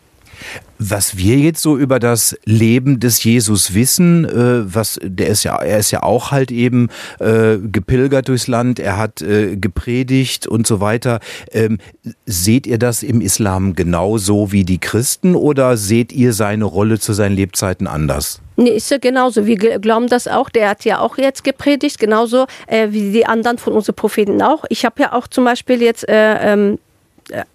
Was 0.79 1.17
wir 1.17 1.37
jetzt 1.37 1.61
so 1.61 1.77
über 1.77 1.99
das 1.99 2.39
Leben 2.45 3.01
des 3.01 3.23
Jesus 3.25 3.75
wissen, 3.75 4.25
äh, 4.25 4.75
was 4.75 5.01
der 5.03 5.29
ist 5.29 5.43
ja, 5.43 5.57
er 5.57 5.79
ist 5.79 5.91
ja 5.91 6.03
auch 6.03 6.31
halt 6.31 6.51
eben 6.51 6.89
äh, 7.19 7.59
gepilgert 7.59 8.29
durchs 8.29 8.47
Land, 8.47 8.79
er 8.79 8.97
hat 8.97 9.21
äh, 9.21 9.57
gepredigt 9.57 10.47
und 10.47 10.67
so 10.67 10.81
weiter. 10.81 11.21
Ähm, 11.53 11.79
seht 12.27 12.67
ihr 12.67 12.79
das 12.79 13.03
im 13.03 13.21
Islam 13.21 13.75
genauso 13.75 14.53
wie 14.53 14.65
die 14.65 14.79
Christen 14.79 15.35
oder 15.35 15.77
seht 15.77 16.13
ihr 16.13 16.33
seine 16.33 16.65
Rolle 16.65 16.99
zu 16.99 17.13
seinen 17.13 17.35
Lebzeiten 17.35 17.87
anders? 17.87 18.41
Nee, 18.61 18.71
ist 18.71 18.91
ja 18.91 18.99
genauso. 18.99 19.47
Wir 19.47 19.57
glauben 19.57 20.09
das 20.09 20.27
auch. 20.27 20.51
Der 20.51 20.69
hat 20.69 20.85
ja 20.85 20.99
auch 20.99 21.17
jetzt 21.17 21.45
gepredigt, 21.45 22.01
genauso 22.01 22.47
äh, 22.67 22.89
wie 22.91 23.13
die 23.13 23.25
anderen 23.25 23.57
von 23.57 23.73
unseren 23.73 23.95
Propheten 23.95 24.43
auch. 24.43 24.65
Ich 24.69 24.85
habe 24.85 25.01
ja 25.01 25.13
auch 25.13 25.29
zum 25.29 25.45
Beispiel 25.45 25.81
jetzt 25.81 26.09
äh, 26.09 26.53
ähm, 26.53 26.75
äh, 26.75 26.88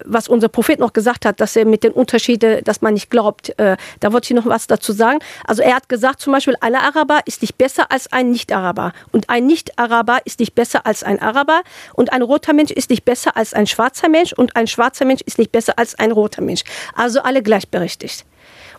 was 0.04 0.28
unser 0.28 0.48
Prophet 0.48 0.78
noch 0.78 0.92
gesagt 0.92 1.26
hat, 1.26 1.40
dass 1.40 1.56
er 1.56 1.64
mit 1.64 1.82
den 1.84 1.92
Unterschieden, 1.92 2.62
dass 2.64 2.82
man 2.82 2.94
nicht 2.94 3.10
glaubt, 3.10 3.58
äh, 3.58 3.76
da 4.00 4.12
wollte 4.12 4.32
ich 4.32 4.36
noch 4.36 4.46
was 4.46 4.66
dazu 4.66 4.92
sagen. 4.92 5.18
Also 5.46 5.62
er 5.62 5.76
hat 5.76 5.88
gesagt 5.88 6.20
zum 6.20 6.32
Beispiel, 6.32 6.56
ein 6.60 6.74
Araber 6.74 7.20
ist 7.26 7.42
nicht 7.42 7.58
besser 7.58 7.90
als 7.90 8.12
ein 8.12 8.30
Nicht-Araber 8.30 8.92
und 9.12 9.30
ein 9.30 9.46
Nicht-Araber 9.46 10.18
ist 10.24 10.40
nicht 10.40 10.54
besser 10.54 10.86
als 10.86 11.02
ein 11.02 11.20
Araber 11.20 11.62
und 11.94 12.12
ein 12.12 12.22
roter 12.22 12.52
Mensch 12.52 12.70
ist 12.70 12.90
nicht 12.90 13.04
besser 13.04 13.36
als 13.36 13.54
ein 13.54 13.66
schwarzer 13.66 14.08
Mensch 14.08 14.32
und 14.32 14.56
ein 14.56 14.66
schwarzer 14.66 15.04
Mensch 15.04 15.22
ist 15.22 15.38
nicht 15.38 15.52
besser 15.52 15.78
als 15.78 15.98
ein 15.98 16.12
roter 16.12 16.42
Mensch. 16.42 16.62
Also 16.94 17.20
alle 17.20 17.42
gleichberechtigt. 17.42 18.24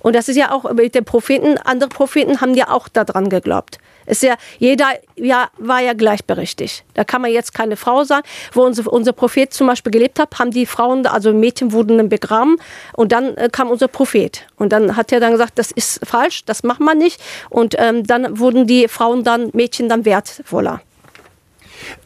Und 0.01 0.15
das 0.15 0.29
ist 0.29 0.35
ja 0.35 0.51
auch 0.51 0.71
mit 0.73 0.93
den 0.93 1.03
Propheten, 1.03 1.57
andere 1.57 1.89
Propheten 1.89 2.39
haben 2.39 2.53
ja 2.53 2.69
auch 2.69 2.87
daran 2.87 3.29
geglaubt. 3.29 3.79
Ist 4.05 4.23
ja, 4.23 4.35
jeder 4.59 4.87
ja, 5.15 5.49
war 5.57 5.81
ja 5.81 5.93
gleichberechtigt. 5.93 6.83
Da 6.93 7.03
kann 7.03 7.21
man 7.21 7.31
jetzt 7.31 7.53
keine 7.53 7.77
Frau 7.77 8.03
sagen. 8.03 8.23
Wo 8.53 8.63
unser, 8.63 8.91
unser 8.91 9.13
Prophet 9.13 9.53
zum 9.53 9.67
Beispiel 9.67 9.91
gelebt 9.91 10.19
hat, 10.19 10.37
haben 10.39 10.51
die 10.51 10.65
Frauen, 10.65 11.05
also 11.05 11.33
Mädchen 11.33 11.71
wurden 11.71 12.09
begraben 12.09 12.57
und 12.93 13.11
dann 13.11 13.35
äh, 13.37 13.49
kam 13.51 13.69
unser 13.69 13.87
Prophet. 13.87 14.45
Und 14.57 14.71
dann 14.71 14.95
hat 14.95 15.11
er 15.11 15.19
dann 15.19 15.31
gesagt, 15.31 15.53
das 15.57 15.71
ist 15.71 16.05
falsch, 16.05 16.45
das 16.45 16.63
macht 16.63 16.79
man 16.79 16.97
nicht. 16.97 17.21
Und 17.49 17.75
ähm, 17.77 18.05
dann 18.05 18.39
wurden 18.39 18.67
die 18.67 18.87
Frauen 18.87 19.23
dann, 19.23 19.49
Mädchen 19.53 19.89
dann 19.89 20.05
wertvoller 20.05 20.81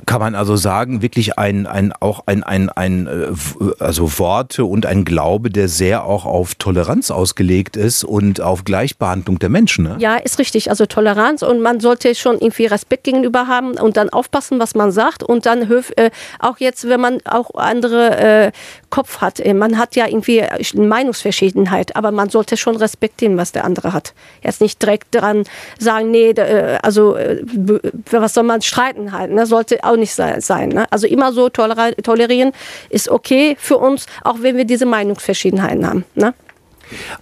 kann 0.06 0.20
man 0.20 0.36
also 0.36 0.56
sagen, 0.56 1.02
wirklich 1.02 1.38
ein, 1.38 1.68
ein 1.68 1.94
auch 2.00 2.24
ein, 2.26 2.44
ein, 2.44 2.70
ein, 2.70 3.08
äh, 3.08 3.84
also 3.84 4.18
Worte 4.20 4.66
und 4.66 4.86
ein 4.86 5.06
Glaube, 5.06 5.50
der 5.50 5.68
sehr 5.68 6.06
auch 6.06 6.26
auf 6.26 6.56
Toleranz 6.56 7.12
ausgelegt 7.12 7.78
ist 7.78 8.04
und 8.04 8.42
auf 8.42 8.64
Gleichbehandlung 8.64 9.40
der 9.40 9.50
Menschen. 9.50 9.86
Ne? 9.86 9.96
Ja, 10.00 10.18
ist 10.18 10.40
richtig. 10.40 10.70
Also 10.70 10.86
Toleranz 10.86 11.44
und 11.44 11.62
man 11.62 11.80
sollte 11.80 12.16
schon 12.16 12.40
irgendwie 12.40 12.66
Respekt 12.66 13.04
gegenüber 13.04 13.48
haben 13.48 13.74
und 13.74 13.98
dann 13.98 14.10
aufpassen, 14.10 14.60
was 14.60 14.76
man 14.76 14.92
sagt 14.92 15.24
und 15.24 15.46
dann 15.46 15.70
äh, 15.96 16.10
auch 16.40 16.58
jetzt, 16.58 16.88
wenn 16.88 17.00
man 17.00 17.20
auch 17.26 17.54
andere 17.56 18.18
äh, 18.18 18.52
Kopf 18.90 19.22
hat. 19.22 19.40
Äh, 19.40 19.54
man 19.54 19.78
hat 19.78 19.96
ja 19.96 20.08
irgendwie 20.08 20.42
eine 20.42 20.88
Meinungsverschiedenheit, 20.88 21.96
aber 21.96 22.12
man 22.12 22.30
sollte 22.30 22.58
schon 22.58 22.76
respektieren, 22.76 23.38
was 23.38 23.52
der 23.52 23.66
andere 23.66 23.94
hat. 23.94 24.14
Jetzt 24.42 24.62
nicht 24.62 24.82
direkt 24.82 25.14
dran 25.14 25.44
sagen, 25.78 26.12
nee, 26.12 26.34
also 26.82 27.18
was 28.12 28.34
soll 28.34 28.44
man 28.44 28.62
streiten 28.62 29.12
halt. 29.12 29.32
Ne? 29.32 29.46
Sollte 29.46 29.69
auch 29.82 29.96
nicht 29.96 30.14
sein. 30.14 30.70
Ne? 30.70 30.86
Also 30.92 31.08
immer 31.08 31.34
so 31.34 31.50
tolerieren 31.50 32.52
ist 32.90 33.10
okay 33.10 33.56
für 33.60 33.78
uns, 33.78 34.06
auch 34.24 34.38
wenn 34.42 34.58
wir 34.58 34.66
diese 34.66 34.86
Meinungsverschiedenheiten 34.86 35.86
haben. 35.88 36.06
Ne? 36.16 36.34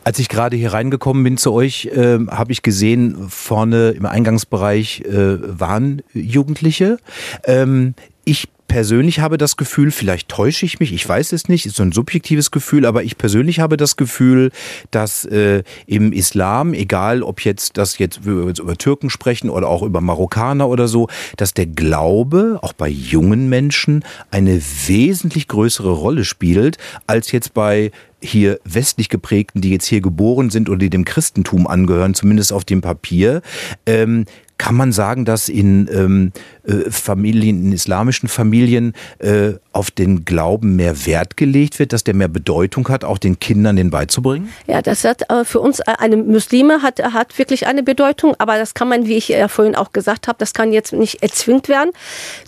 Als 0.04 0.20
ich 0.20 0.30
gerade 0.30 0.56
hier 0.56 0.74
reingekommen 0.74 1.24
bin 1.24 1.38
zu 1.38 1.51
euch, 1.54 1.86
äh, 1.86 2.20
habe 2.30 2.51
ich 2.51 2.62
gesehen, 2.62 3.27
vorne 3.30 3.89
im 3.89 4.06
Eingangsbereich 4.06 5.01
äh, 5.01 5.60
waren 5.60 6.01
Jugendliche. 6.13 6.98
Ähm, 7.44 7.94
ich 8.24 8.48
persönlich 8.67 9.19
habe 9.19 9.38
das 9.38 9.57
Gefühl, 9.57 9.91
vielleicht 9.91 10.29
täusche 10.29 10.65
ich 10.65 10.79
mich, 10.79 10.93
ich 10.93 11.07
weiß 11.07 11.31
es 11.31 11.47
nicht, 11.47 11.65
ist 11.65 11.75
so 11.75 11.83
ein 11.83 11.91
subjektives 11.91 12.51
Gefühl, 12.51 12.86
aber 12.86 13.03
ich 13.03 13.17
persönlich 13.17 13.59
habe 13.59 13.77
das 13.77 13.95
Gefühl, 13.95 14.51
dass 14.91 15.25
äh, 15.25 15.63
im 15.86 16.12
Islam, 16.12 16.74
egal 16.74 17.24
ob 17.24 17.41
jetzt 17.41 17.77
das 17.77 17.97
jetzt 17.97 18.25
über, 18.25 18.53
über 18.57 18.77
Türken 18.77 19.09
sprechen 19.09 19.50
oder 19.50 19.67
auch 19.67 19.83
über 19.83 20.01
Marokkaner 20.01 20.67
oder 20.67 20.88
so, 20.88 21.07
dass 21.38 21.53
der 21.53 21.65
Glaube 21.65 22.59
auch 22.62 22.74
bei 22.74 22.89
jungen 22.89 23.50
Menschen 23.50 24.03
eine 24.31 24.62
wesentlich 24.88 25.47
größere 25.47 25.91
Rolle 25.91 26.25
spielt 26.25 26.77
als 27.07 27.31
jetzt 27.31 27.53
bei 27.53 27.91
hier 28.21 28.59
westlich 28.63 29.09
geprägten, 29.09 29.62
die 29.62 29.69
jetzt 29.69 29.86
hier 29.86 30.01
geboren 30.01 30.50
sind 30.50 30.69
oder 30.69 30.79
die 30.79 30.89
dem 30.89 31.05
Christentum 31.05 31.67
angehören, 31.67 32.15
zumindest 32.15 32.51
auf 32.51 32.65
dem 32.65 32.81
Papier. 32.81 33.41
Ähm, 33.86 34.25
kann 34.58 34.76
man 34.76 34.92
sagen, 34.92 35.26
dass 35.26 35.50
in 35.50 35.90
ähm, 35.92 36.32
äh, 36.64 36.90
Familien, 36.90 37.66
in 37.66 37.74
islamischen 37.74 38.28
Familien 38.30 38.94
äh, 39.20 39.54
auf 39.72 39.92
den 39.92 40.26
Glauben 40.26 40.76
mehr 40.76 41.06
Wert 41.06 41.38
gelegt 41.38 41.80
wird, 41.80 41.94
dass 41.94 42.04
der 42.04 42.14
mehr 42.14 42.28
Bedeutung 42.28 42.90
hat, 42.90 43.04
auch 43.04 43.18
den 43.18 43.40
Kindern 43.40 43.76
den 43.76 43.90
beizubringen? 43.90 44.50
Ja, 44.66 44.82
das 44.82 45.04
hat 45.04 45.30
äh, 45.30 45.46
für 45.46 45.60
uns 45.60 45.80
äh, 45.80 45.84
eine 45.98 46.18
Muslime 46.18 46.82
hat, 46.82 47.02
hat 47.14 47.38
wirklich 47.38 47.68
eine 47.68 47.84
Bedeutung, 47.84 48.36
aber 48.38 48.58
das 48.58 48.74
kann 48.74 48.90
man, 48.90 49.06
wie 49.06 49.16
ich 49.16 49.30
ja 49.30 49.48
vorhin 49.48 49.76
auch 49.76 49.94
gesagt 49.94 50.28
habe, 50.28 50.38
das 50.40 50.54
kann 50.54 50.74
jetzt 50.74 50.94
nicht 50.94 51.22
erzwingt 51.22 51.70
werden. 51.70 51.92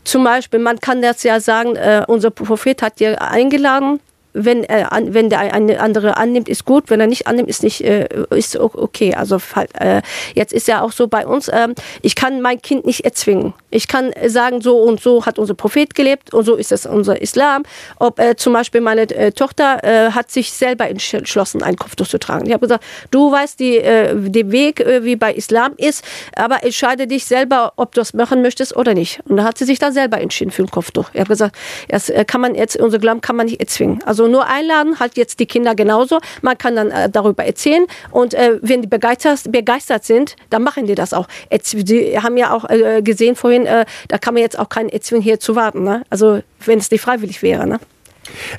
Zum 0.03 0.23
Beispiel, 0.23 0.59
man 0.59 0.79
kann 0.79 1.01
das 1.01 1.23
ja 1.23 1.39
sagen, 1.39 1.75
äh, 1.75 2.03
unser 2.07 2.31
Prophet 2.31 2.81
hat 2.81 2.99
dir 2.99 3.21
eingeladen, 3.21 3.99
wenn, 4.45 4.63
äh, 4.63 4.85
wenn 5.09 5.29
der 5.29 5.39
eine 5.39 5.79
andere 5.79 6.17
annimmt, 6.17 6.49
ist 6.49 6.65
gut, 6.65 6.89
wenn 6.89 6.99
er 6.99 7.07
nicht 7.07 7.27
annimmt, 7.27 7.49
ist 7.49 7.63
nicht 7.63 7.81
äh, 7.81 8.07
ist 8.31 8.57
okay. 8.57 9.13
Also 9.15 9.39
äh, 9.79 10.01
jetzt 10.35 10.53
ist 10.53 10.67
ja 10.67 10.81
auch 10.81 10.91
so 10.91 11.07
bei 11.07 11.25
uns, 11.25 11.47
äh, 11.47 11.67
ich 12.01 12.15
kann 12.15 12.41
mein 12.41 12.61
Kind 12.61 12.85
nicht 12.85 13.05
erzwingen. 13.05 13.53
Ich 13.71 13.87
kann 13.87 14.11
sagen, 14.27 14.61
so 14.61 14.77
und 14.77 14.99
so 14.99 15.25
hat 15.25 15.39
unser 15.39 15.53
Prophet 15.53 15.93
gelebt 15.95 16.33
und 16.33 16.45
so 16.45 16.55
ist 16.55 16.71
es 16.71 16.85
unser 16.85 17.21
Islam. 17.21 17.63
Ob 17.99 18.19
äh, 18.19 18.35
zum 18.35 18.53
Beispiel 18.53 18.81
meine 18.81 19.01
äh, 19.01 19.31
Tochter 19.31 19.83
äh, 19.83 20.11
hat 20.11 20.31
sich 20.31 20.51
selber 20.51 20.87
entschlossen, 20.89 21.61
ein 21.61 21.75
Kopftuch 21.75 22.07
zu 22.07 22.19
tragen. 22.19 22.45
Ich 22.47 22.53
habe 22.53 22.65
gesagt, 22.65 22.83
du 23.11 23.31
weißt 23.31 23.59
die, 23.59 23.77
äh, 23.77 24.15
den 24.15 24.51
Weg, 24.51 24.79
äh, 24.79 25.03
wie 25.03 25.15
bei 25.15 25.33
Islam 25.33 25.73
ist, 25.77 26.03
aber 26.35 26.63
entscheide 26.63 27.07
dich 27.07 27.25
selber, 27.25 27.73
ob 27.75 27.93
du 27.93 28.01
das 28.01 28.13
machen 28.13 28.41
möchtest 28.41 28.75
oder 28.75 28.93
nicht. 28.93 29.19
Und 29.27 29.37
da 29.37 29.43
hat 29.43 29.57
sie 29.57 29.65
sich 29.65 29.79
dann 29.79 29.93
selber 29.93 30.19
entschieden 30.19 30.51
für 30.51 30.63
ein 30.63 30.71
Kopftuch. 30.71 31.09
Ich 31.13 31.19
habe 31.19 31.29
gesagt, 31.29 31.55
das 31.89 32.09
äh, 32.09 32.25
kann 32.25 32.41
man 32.41 32.55
jetzt, 32.55 32.77
unser 32.77 32.99
Glauben 32.99 33.21
kann 33.21 33.35
man 33.35 33.45
nicht 33.45 33.59
erzwingen. 33.59 34.01
Also 34.05 34.27
nur 34.27 34.47
einladen, 34.47 34.99
halt 34.99 35.17
jetzt 35.17 35.39
die 35.39 35.45
Kinder 35.45 35.75
genauso. 35.75 36.19
Man 36.41 36.57
kann 36.57 36.75
dann 36.75 37.11
darüber 37.11 37.45
erzählen 37.45 37.85
und 38.11 38.33
wenn 38.33 38.81
die 38.81 38.87
begeistert, 38.87 39.51
begeistert 39.51 40.03
sind, 40.03 40.35
dann 40.49 40.63
machen 40.63 40.85
die 40.85 40.95
das 40.95 41.13
auch. 41.13 41.27
Sie 41.61 42.19
haben 42.19 42.37
ja 42.37 42.53
auch 42.53 42.65
gesehen 43.03 43.35
vorhin, 43.35 43.58
äh, 43.65 43.85
da 44.07 44.17
kann 44.17 44.33
man 44.33 44.43
jetzt 44.43 44.57
auch 44.57 44.69
keinen 44.69 44.89
erzwingen, 44.89 45.23
hier 45.23 45.39
zu 45.39 45.55
warten. 45.55 45.83
Ne? 45.83 46.03
Also 46.09 46.41
wenn 46.65 46.79
es 46.79 46.91
nicht 46.91 47.01
freiwillig 47.01 47.41
wäre. 47.41 47.67
Ne? 47.67 47.79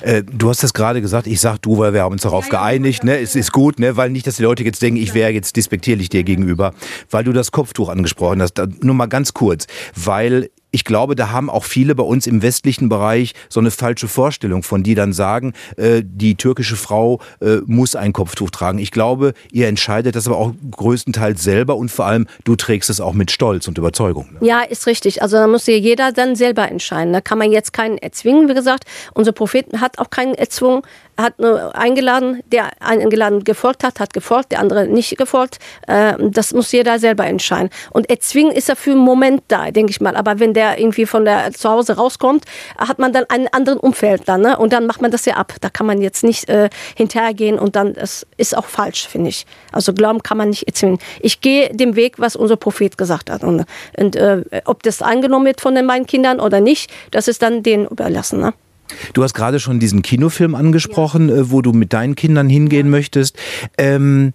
Äh, 0.01 0.23
du 0.23 0.49
hast 0.49 0.63
das 0.63 0.73
gerade 0.73 1.01
gesagt, 1.01 1.27
ich 1.27 1.39
sag 1.39 1.59
du, 1.61 1.77
weil 1.77 1.93
wir 1.93 2.03
haben 2.03 2.13
uns 2.13 2.23
darauf 2.23 2.45
ja, 2.45 2.51
geeinigt, 2.51 3.03
ne? 3.03 3.19
Es 3.19 3.35
ist 3.35 3.51
gut, 3.51 3.79
ne? 3.79 3.97
Weil 3.97 4.09
nicht, 4.09 4.27
dass 4.27 4.37
die 4.37 4.43
Leute 4.43 4.63
jetzt 4.63 4.81
denken, 4.81 4.99
ich 4.99 5.13
wäre 5.13 5.31
jetzt 5.31 5.55
despektierlich 5.55 6.09
dir 6.09 6.23
gegenüber, 6.23 6.73
weil 7.09 7.23
du 7.23 7.33
das 7.33 7.51
Kopftuch 7.51 7.89
angesprochen 7.89 8.41
hast. 8.41 8.61
Nur 8.81 8.95
mal 8.95 9.07
ganz 9.07 9.33
kurz, 9.33 9.67
weil 9.95 10.49
ich 10.71 10.85
glaube, 10.85 11.15
da 11.15 11.31
haben 11.31 11.49
auch 11.49 11.65
viele 11.65 11.95
bei 11.95 12.03
uns 12.03 12.27
im 12.27 12.41
westlichen 12.41 12.89
Bereich 12.89 13.33
so 13.49 13.59
eine 13.59 13.71
falsche 13.71 14.07
Vorstellung 14.07 14.63
von, 14.63 14.83
die 14.83 14.95
dann 14.95 15.13
sagen, 15.13 15.53
äh, 15.77 16.01
die 16.03 16.35
türkische 16.35 16.77
Frau 16.77 17.19
äh, 17.41 17.57
muss 17.65 17.95
ein 17.95 18.13
Kopftuch 18.13 18.49
tragen. 18.49 18.79
Ich 18.79 18.91
glaube, 18.91 19.33
ihr 19.51 19.67
entscheidet 19.67 20.15
das 20.15 20.27
aber 20.27 20.37
auch 20.37 20.53
größtenteils 20.71 21.43
selber 21.43 21.75
und 21.75 21.91
vor 21.91 22.05
allem 22.05 22.27
du 22.45 22.55
trägst 22.55 22.89
es 22.89 23.01
auch 23.01 23.13
mit 23.13 23.31
Stolz 23.31 23.67
und 23.67 23.77
Überzeugung. 23.77 24.29
Ne? 24.33 24.47
Ja, 24.47 24.61
ist 24.61 24.87
richtig. 24.87 25.21
Also 25.21 25.37
da 25.37 25.47
muss 25.47 25.67
jeder 25.67 26.11
dann 26.11 26.35
selber 26.35 26.69
entscheiden. 26.69 27.13
Da 27.13 27.21
kann 27.21 27.37
man 27.37 27.51
jetzt 27.51 27.73
keinen 27.73 27.97
erzwingen, 27.97 28.47
wie 28.47 28.53
gesagt. 28.53 28.85
Unser 29.13 29.33
Prophet 29.33 29.67
hat 29.79 29.99
auch 29.99 30.09
keinen 30.09 30.33
erzwungen 30.35 30.83
hat 31.21 31.39
nur 31.39 31.75
eingeladen, 31.75 32.41
der 32.51 32.71
eingeladen 32.79 33.43
gefolgt 33.43 33.83
hat, 33.83 33.99
hat 33.99 34.13
gefolgt, 34.13 34.51
der 34.51 34.59
andere 34.59 34.87
nicht 34.87 35.17
gefolgt. 35.17 35.59
Äh, 35.87 36.13
das 36.19 36.53
muss 36.53 36.71
jeder 36.71 36.99
selber 36.99 37.25
entscheiden. 37.25 37.69
Und 37.91 38.09
erzwingen 38.09 38.51
ist 38.51 38.69
er 38.69 38.75
für 38.75 38.91
einen 38.91 39.01
Moment 39.01 39.43
da, 39.47 39.71
denke 39.71 39.91
ich 39.91 40.01
mal. 40.01 40.15
Aber 40.15 40.39
wenn 40.39 40.53
der 40.53 40.60
irgendwie 40.77 41.05
von 41.05 41.25
der 41.25 41.51
zu 41.51 41.69
Hause 41.69 41.95
rauskommt, 41.97 42.45
hat 42.77 42.99
man 42.99 43.13
dann 43.13 43.25
einen 43.29 43.47
anderen 43.51 43.79
Umfeld 43.79 44.23
dann, 44.27 44.41
ne? 44.41 44.57
Und 44.57 44.73
dann 44.73 44.85
macht 44.85 45.01
man 45.01 45.11
das 45.11 45.25
ja 45.25 45.35
ab. 45.35 45.53
Da 45.61 45.69
kann 45.69 45.85
man 45.85 46.01
jetzt 46.01 46.23
nicht 46.23 46.49
äh, 46.49 46.69
hinterhergehen 46.95 47.59
und 47.59 47.75
dann, 47.75 47.93
das 47.93 48.25
ist 48.37 48.55
auch 48.57 48.65
falsch, 48.65 49.07
finde 49.07 49.29
ich. 49.29 49.45
Also 49.71 49.93
Glauben 49.93 50.23
kann 50.23 50.37
man 50.37 50.49
nicht 50.49 50.67
erzwingen. 50.67 50.99
Ich 51.19 51.41
gehe 51.41 51.69
dem 51.73 51.95
Weg, 51.95 52.19
was 52.19 52.35
unser 52.35 52.55
Prophet 52.55 52.97
gesagt 52.97 53.29
hat. 53.29 53.43
Und, 53.43 53.65
und 53.97 54.15
äh, 54.15 54.43
ob 54.65 54.83
das 54.83 55.01
angenommen 55.01 55.45
wird 55.45 55.61
von 55.61 55.75
den 55.75 55.85
meinen 55.85 56.05
Kindern 56.05 56.39
oder 56.39 56.61
nicht, 56.61 56.91
das 57.11 57.27
ist 57.27 57.41
dann 57.41 57.63
denen 57.63 57.87
überlassen. 57.87 58.39
Ne? 58.39 58.53
Du 59.13 59.23
hast 59.23 59.33
gerade 59.33 59.59
schon 59.59 59.79
diesen 59.79 60.01
Kinofilm 60.01 60.55
angesprochen, 60.55 61.29
ja. 61.29 61.35
Äh, 61.35 61.51
wo 61.51 61.61
du 61.61 61.71
mit 61.71 61.93
deinen 61.93 62.15
Kindern 62.15 62.49
hingehen 62.49 62.87
ja. 62.87 62.91
möchtest. 62.91 63.37
Ähm, 63.77 64.33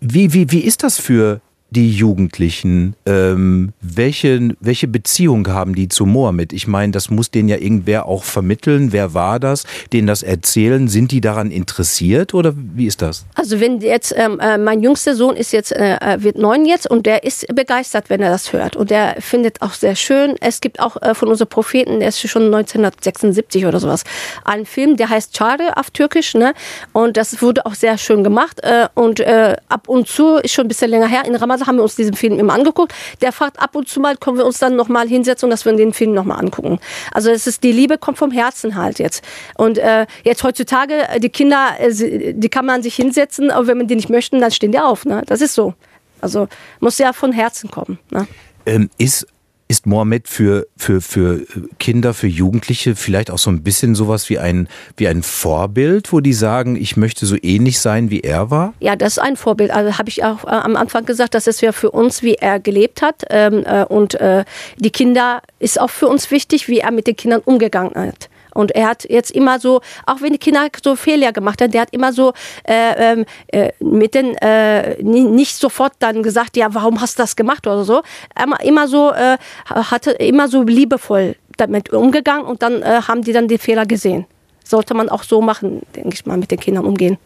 wie, 0.00 0.32
wie, 0.32 0.50
wie 0.52 0.60
ist 0.60 0.82
das 0.82 1.00
für 1.00 1.40
die 1.70 1.90
Jugendlichen? 1.90 2.94
Ähm, 3.06 3.72
welche, 3.80 4.56
welche 4.60 4.88
Beziehung 4.88 5.46
haben 5.48 5.74
die 5.74 5.88
zu 5.88 6.06
Mohammed? 6.06 6.52
Ich 6.52 6.66
meine, 6.66 6.92
das 6.92 7.10
muss 7.10 7.30
denen 7.30 7.48
ja 7.48 7.56
irgendwer 7.56 8.06
auch 8.06 8.24
vermitteln. 8.24 8.92
Wer 8.92 9.14
war 9.14 9.38
das? 9.38 9.64
Denen 9.92 10.06
das 10.06 10.22
erzählen? 10.22 10.88
Sind 10.88 11.12
die 11.12 11.20
daran 11.20 11.50
interessiert 11.50 12.34
oder 12.34 12.54
wie 12.56 12.86
ist 12.86 13.02
das? 13.02 13.24
Also 13.34 13.60
wenn 13.60 13.80
jetzt, 13.80 14.14
ähm, 14.16 14.40
äh, 14.40 14.58
mein 14.58 14.82
jüngster 14.82 15.14
Sohn 15.14 15.36
ist 15.36 15.52
jetzt, 15.52 15.72
äh, 15.72 15.96
äh, 15.96 16.22
wird 16.22 16.36
neun 16.36 16.66
jetzt 16.66 16.90
und 16.90 17.06
der 17.06 17.24
ist 17.24 17.46
begeistert, 17.54 18.10
wenn 18.10 18.20
er 18.20 18.30
das 18.30 18.52
hört. 18.52 18.76
Und 18.76 18.90
der 18.90 19.16
findet 19.20 19.62
auch 19.62 19.72
sehr 19.72 19.94
schön. 19.94 20.34
Es 20.40 20.60
gibt 20.60 20.80
auch 20.80 21.00
äh, 21.00 21.14
von 21.14 21.28
unseren 21.28 21.48
Propheten, 21.48 22.00
der 22.00 22.08
ist 22.08 22.20
schon 22.20 22.46
1976 22.46 23.66
oder 23.66 23.78
sowas, 23.78 24.04
einen 24.44 24.66
Film, 24.66 24.96
der 24.96 25.08
heißt 25.08 25.36
Chare 25.36 25.76
auf 25.76 25.90
Türkisch. 25.90 26.34
Ne? 26.34 26.54
Und 26.92 27.16
das 27.16 27.40
wurde 27.40 27.64
auch 27.66 27.74
sehr 27.74 27.96
schön 27.98 28.24
gemacht. 28.24 28.60
Äh, 28.62 28.88
und 28.94 29.20
äh, 29.20 29.56
ab 29.68 29.88
und 29.88 30.08
zu, 30.08 30.36
ist 30.36 30.52
schon 30.52 30.64
ein 30.64 30.68
bisschen 30.68 30.90
länger 30.90 31.06
her, 31.06 31.24
in 31.26 31.34
Ramadan 31.34 31.59
Phase 31.60 31.66
haben 31.66 31.76
wir 31.76 31.82
uns 31.82 31.96
diesen 31.96 32.14
Film 32.14 32.38
immer 32.38 32.54
angeguckt. 32.54 32.94
Der 33.20 33.32
fragt 33.32 33.60
ab 33.60 33.74
und 33.76 33.88
zu 33.88 34.00
mal, 34.00 34.16
können 34.16 34.38
wir 34.38 34.46
uns 34.46 34.58
dann 34.58 34.76
nochmal 34.76 35.08
hinsetzen 35.08 35.46
und 35.46 35.50
dass 35.50 35.64
wir 35.64 35.72
den 35.72 35.92
Film 35.92 36.12
nochmal 36.12 36.38
angucken. 36.38 36.78
Also 37.12 37.30
es 37.30 37.46
ist, 37.46 37.62
die 37.62 37.72
Liebe 37.72 37.98
kommt 37.98 38.18
vom 38.18 38.30
Herzen 38.30 38.74
halt 38.76 38.98
jetzt. 38.98 39.24
Und 39.56 39.78
äh, 39.78 40.06
jetzt 40.24 40.42
heutzutage, 40.42 41.08
äh, 41.08 41.20
die 41.20 41.30
Kinder, 41.30 41.68
äh, 41.78 42.34
die 42.34 42.48
kann 42.48 42.66
man 42.66 42.82
sich 42.82 42.94
hinsetzen, 42.96 43.50
aber 43.50 43.66
wenn 43.66 43.78
man 43.78 43.86
die 43.86 43.96
nicht 43.96 44.10
möchten, 44.10 44.40
dann 44.40 44.50
stehen 44.50 44.72
die 44.72 44.78
auf. 44.78 45.04
Ne? 45.04 45.22
Das 45.26 45.40
ist 45.40 45.54
so. 45.54 45.74
Also 46.20 46.48
muss 46.80 46.98
ja 46.98 47.12
von 47.12 47.32
Herzen 47.32 47.70
kommen. 47.70 47.98
Ne? 48.10 48.26
Ähm, 48.66 48.90
ist 48.98 49.26
ist 49.70 49.86
Mohammed 49.86 50.26
für, 50.26 50.66
für, 50.76 51.00
für 51.00 51.46
Kinder, 51.78 52.12
für 52.12 52.26
Jugendliche 52.26 52.96
vielleicht 52.96 53.30
auch 53.30 53.38
so 53.38 53.50
ein 53.50 53.62
bisschen 53.62 53.94
sowas 53.94 54.28
wie 54.28 54.40
ein, 54.40 54.68
wie 54.96 55.06
ein 55.06 55.22
Vorbild, 55.22 56.12
wo 56.12 56.18
die 56.18 56.32
sagen, 56.32 56.74
ich 56.74 56.96
möchte 56.96 57.24
so 57.24 57.36
ähnlich 57.40 57.78
sein, 57.78 58.10
wie 58.10 58.18
er 58.18 58.50
war? 58.50 58.74
Ja, 58.80 58.96
das 58.96 59.12
ist 59.12 59.18
ein 59.20 59.36
Vorbild. 59.36 59.70
Also 59.70 59.96
habe 59.96 60.08
ich 60.08 60.24
auch 60.24 60.42
äh, 60.42 60.48
am 60.48 60.74
Anfang 60.74 61.06
gesagt, 61.06 61.34
das 61.34 61.46
ist 61.46 61.60
ja 61.60 61.70
für 61.70 61.92
uns, 61.92 62.24
wie 62.24 62.34
er 62.34 62.58
gelebt 62.58 63.00
hat. 63.00 63.22
Ähm, 63.30 63.64
äh, 63.64 63.84
und 63.84 64.14
äh, 64.14 64.44
die 64.76 64.90
Kinder 64.90 65.40
ist 65.60 65.80
auch 65.80 65.90
für 65.90 66.08
uns 66.08 66.32
wichtig, 66.32 66.66
wie 66.66 66.80
er 66.80 66.90
mit 66.90 67.06
den 67.06 67.14
Kindern 67.14 67.40
umgegangen 67.44 67.94
hat. 67.94 68.29
Und 68.54 68.72
er 68.72 68.88
hat 68.88 69.04
jetzt 69.08 69.30
immer 69.30 69.58
so, 69.58 69.80
auch 70.06 70.20
wenn 70.20 70.32
die 70.32 70.38
Kinder 70.38 70.68
so 70.82 70.96
Fehler 70.96 71.32
gemacht 71.32 71.60
haben, 71.60 71.70
der 71.70 71.82
hat 71.82 71.92
immer 71.92 72.12
so 72.12 72.32
äh, 72.64 73.12
ähm, 73.12 73.24
äh, 73.48 73.72
mit 73.80 74.14
den, 74.14 74.34
äh, 74.36 75.02
nicht 75.02 75.56
sofort 75.56 75.92
dann 75.98 76.22
gesagt, 76.22 76.56
ja, 76.56 76.72
warum 76.74 77.00
hast 77.00 77.18
du 77.18 77.22
das 77.22 77.36
gemacht 77.36 77.66
oder 77.66 77.84
so. 77.84 78.02
Immer, 78.42 78.60
immer 78.62 78.88
so, 78.88 79.12
äh, 79.12 79.36
hatte 79.66 80.12
immer 80.12 80.48
so 80.48 80.62
liebevoll 80.62 81.36
damit 81.56 81.92
umgegangen 81.92 82.46
und 82.46 82.62
dann 82.62 82.82
äh, 82.82 83.02
haben 83.06 83.22
die 83.22 83.32
dann 83.32 83.48
die 83.48 83.58
Fehler 83.58 83.86
gesehen. 83.86 84.26
Sollte 84.64 84.94
man 84.94 85.08
auch 85.08 85.22
so 85.22 85.42
machen, 85.42 85.82
denke 85.94 86.10
ich 86.14 86.26
mal, 86.26 86.36
mit 86.36 86.50
den 86.50 86.60
Kindern 86.60 86.84
umgehen. 86.84 87.18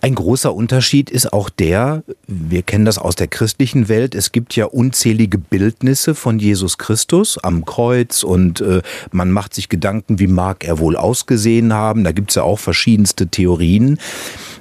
Ein 0.00 0.14
großer 0.14 0.54
Unterschied 0.54 1.10
ist 1.10 1.32
auch 1.32 1.50
der, 1.50 2.02
wir 2.26 2.62
kennen 2.62 2.84
das 2.84 2.98
aus 2.98 3.16
der 3.16 3.26
christlichen 3.26 3.88
Welt, 3.88 4.14
es 4.14 4.32
gibt 4.32 4.56
ja 4.56 4.66
unzählige 4.66 5.38
Bildnisse 5.38 6.14
von 6.14 6.38
Jesus 6.38 6.78
Christus 6.78 7.38
am 7.38 7.64
Kreuz 7.64 8.22
und 8.22 8.60
äh, 8.60 8.82
man 9.10 9.30
macht 9.30 9.54
sich 9.54 9.68
Gedanken, 9.68 10.18
wie 10.18 10.26
mag 10.26 10.64
er 10.64 10.78
wohl 10.78 10.96
ausgesehen 10.96 11.72
haben. 11.72 12.04
Da 12.04 12.12
gibt 12.12 12.30
es 12.30 12.36
ja 12.36 12.42
auch 12.42 12.58
verschiedenste 12.58 13.28
Theorien. 13.28 13.98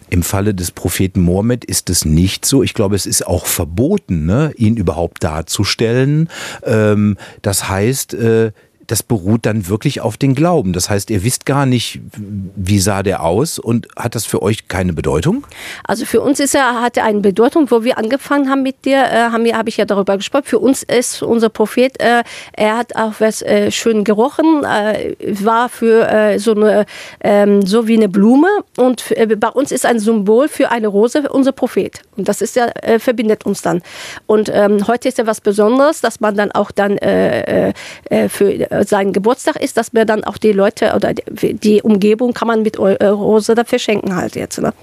Im 0.10 0.24
Falle 0.24 0.54
des 0.54 0.72
Propheten 0.72 1.22
Mohammed 1.22 1.66
ist 1.66 1.90
es 1.90 2.06
nicht 2.06 2.46
so. 2.46 2.64
Ich 2.64 2.74
glaube, 2.74 2.96
es 2.96 3.06
ist 3.06 3.26
auch 3.26 3.46
verboten, 3.46 4.26
ne, 4.26 4.52
ihn 4.56 4.78
überhaupt 4.78 5.24
darzustellen. 5.24 6.30
Ähm, 6.64 7.18
das 7.42 7.68
heißt, 7.68 8.14
äh, 8.14 8.52
das 8.88 9.04
beruht 9.04 9.46
dann 9.46 9.68
wirklich 9.68 10.02
auf 10.02 10.18
den 10.18 10.36
Glauben. 10.36 10.74
Das 10.74 10.90
heißt, 10.90 11.10
ihr 11.10 11.24
wisst 11.24 11.46
gar 11.46 11.66
nicht, 11.66 12.00
wie 12.56 12.80
sah 12.80 13.04
der 13.04 13.24
aus 13.24 13.60
und 13.60 13.88
hat 13.96 14.16
das 14.16 14.26
für 14.26 14.42
euch 14.42 14.68
keine 14.68 14.94
Bedeutung? 14.94 15.46
Also 15.84 16.06
für 16.06 16.22
uns 16.22 16.40
ist 16.40 16.56
er, 16.56 16.82
hat 16.82 16.98
er 16.98 17.06
eine 17.06 17.20
Bedeutung. 17.20 17.70
Wo 17.72 17.84
wir 17.84 17.98
angefangen 17.98 18.50
haben 18.50 18.64
mit 18.64 18.86
dir, 18.86 18.98
äh, 18.98 19.32
haben 19.32 19.44
wir, 19.44 19.58
habe 19.58 19.70
ich 19.70 19.78
ja 19.78 19.86
darüber 19.86 20.18
gesprochen. 20.18 20.44
Für 20.46 20.60
uns 20.60 20.84
ist 20.84 21.22
unser 21.24 21.50
Prophet, 21.50 22.00
äh, 22.00 22.24
er 22.54 22.78
hat 22.78 22.96
auch 22.96 23.14
was 23.20 23.42
äh, 23.42 23.72
schön 23.72 24.04
gerochen, 24.04 24.64
äh, 24.64 25.16
war 25.44 25.70
für 25.70 26.10
äh, 26.10 26.40
so 26.40 26.52
eine, 26.52 26.86
ähm, 27.22 27.66
so 27.66 27.88
wie 27.88 27.98
eine 27.98 28.10
Blume 28.10 28.48
und 28.78 29.12
äh, 29.12 29.26
bei 29.36 29.50
uns 29.50 29.72
ist 29.72 29.86
ein 29.86 30.00
Symbol 30.00 30.48
für 30.48 30.72
eine 30.72 30.88
Rose 30.88 31.28
unser 31.30 31.52
Prophet. 31.52 32.02
Und 32.18 32.28
das 32.28 32.42
ist 32.42 32.56
ja, 32.56 32.68
verbindet 33.00 33.46
uns 33.46 33.62
dann. 33.62 33.82
Und 34.26 34.50
ähm, 34.54 34.88
heute 34.88 35.08
ist 35.10 35.18
ja 35.18 35.28
was 35.28 35.42
Besonderes, 35.42 36.02
dass 36.02 36.20
man 36.20 36.36
dann 36.36 36.52
auch 36.52 36.72
dann 36.72 36.98
für 36.98 38.75
sein 38.84 39.14
Geburtstag 39.14 39.56
ist, 39.58 39.78
dass 39.78 39.94
wir 39.94 40.06
dann 40.06 40.24
auch 40.24 40.38
die 40.38 40.52
Leute 40.52 40.94
oder 40.96 41.14
die 41.14 41.82
Umgebung 41.82 42.34
kann 42.34 42.48
man 42.48 42.62
mit 42.62 42.80
Rose 42.80 43.56
dafür 43.56 43.80
schenken 43.80 44.16
halt 44.16 44.36
jetzt. 44.36 44.60
Ne? 44.60 44.74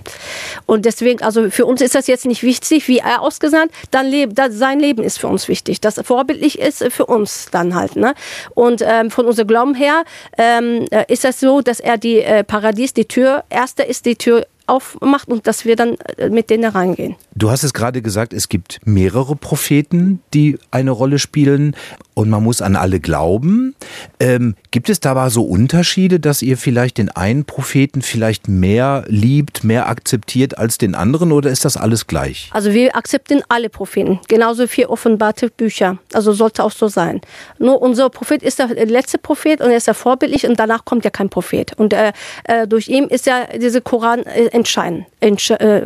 Und 0.67 0.85
deswegen, 0.85 1.23
also 1.23 1.51
für 1.51 1.67
uns 1.67 1.81
ist 1.81 1.95
das 1.95 2.07
jetzt 2.07 2.27
nicht 2.27 2.43
wichtig, 2.43 2.89
wie 2.89 2.99
er 2.99 3.23
ausgesandt, 3.23 3.73
dann 3.91 4.07
lebt, 4.07 4.39
sein 4.51 4.81
Leben 4.81 5.03
ist 5.03 5.19
für 5.19 5.29
uns 5.29 5.49
wichtig. 5.49 5.81
Das 5.81 6.01
vorbildlich 6.03 6.59
ist 6.59 6.85
für 6.91 7.07
uns 7.07 7.49
dann 7.51 7.75
halt. 7.75 7.97
Ne? 7.97 8.15
Und 8.55 8.83
ähm, 8.85 9.11
von 9.11 9.27
unserem 9.27 9.49
Glauben 9.49 9.75
her 9.75 10.05
ähm, 10.39 10.87
äh, 10.91 11.05
ist 11.09 11.25
das 11.25 11.41
so, 11.41 11.61
dass 11.61 11.81
er 11.81 11.99
die 11.99 12.21
äh, 12.21 12.45
Paradies, 12.45 12.95
die 12.95 13.07
Tür, 13.07 13.45
erste 13.51 13.83
ist 13.83 14.07
die 14.07 14.17
Tür 14.17 14.47
aufmacht 14.67 15.29
und 15.29 15.47
dass 15.47 15.65
wir 15.65 15.77
dann 15.77 15.97
äh, 16.17 16.29
mit 16.31 16.51
denen 16.51 16.71
reingehen. 16.71 17.17
Du 17.35 17.51
hast 17.51 17.63
es 17.63 17.73
gerade 17.75 18.03
gesagt, 18.03 18.33
es 18.33 18.49
gibt 18.49 18.81
mehrere 18.85 19.37
Propheten, 19.37 20.23
die 20.35 20.59
eine 20.71 20.91
Rolle 20.91 21.19
spielen 21.19 21.77
und 22.15 22.31
man 22.31 22.43
muss 22.43 22.63
an 22.63 22.77
alle 22.77 23.01
glauben. 23.01 23.75
Ähm, 24.21 24.55
gibt 24.71 24.89
es 24.91 25.01
da 25.01 25.13
aber 25.13 25.31
so 25.31 25.43
Unterschiede, 25.45 26.21
dass 26.21 26.43
ihr 26.43 26.57
vielleicht 26.57 26.99
den 26.99 27.09
einen 27.11 27.45
Propheten 27.45 28.03
vielleicht 28.03 28.49
mehr 28.49 29.05
liebt, 29.09 29.65
mehr 29.65 29.89
akzeptiert 29.89 30.59
als 30.59 30.79
den 30.79 30.95
anderen 30.95 31.33
oder 31.33 31.51
ist 31.51 31.65
das 31.65 31.77
alles 31.77 32.07
gleich? 32.07 32.51
Also 32.53 32.73
wir 32.73 32.97
akzeptieren 32.97 33.43
alle 33.49 33.69
Propheten, 33.69 34.21
genauso 34.29 34.65
wie 34.77 34.87
offenbarte 34.87 35.51
Bücher. 35.51 35.99
Also 36.13 36.33
sollte 36.33 36.65
auch 36.65 36.71
so 36.71 36.89
sein. 36.89 37.21
Nur 37.59 37.81
unser 37.83 38.11
Prophet 38.11 38.43
ist 38.43 38.59
der 38.59 38.69
letzte 38.87 39.19
Prophet 39.19 39.61
und 39.61 39.71
er 39.71 39.77
ist 39.77 39.87
ja 39.87 39.95
vorbildlich 39.95 40.47
und 40.47 40.59
danach 40.59 40.85
kommt 40.85 41.05
ja 41.05 41.11
kein 41.11 41.29
Prophet. 41.29 41.73
Und 41.79 41.93
äh, 41.93 42.13
äh 42.45 42.67
durch 42.67 42.89
ihn 42.89 43.05
ist 43.05 43.27
ja 43.27 43.47
dieser 43.57 43.81
Koran 43.81 44.21
äh, 44.21 44.47
entscheiden. 44.47 45.07
Entsch 45.21 45.51
äh, 45.51 45.79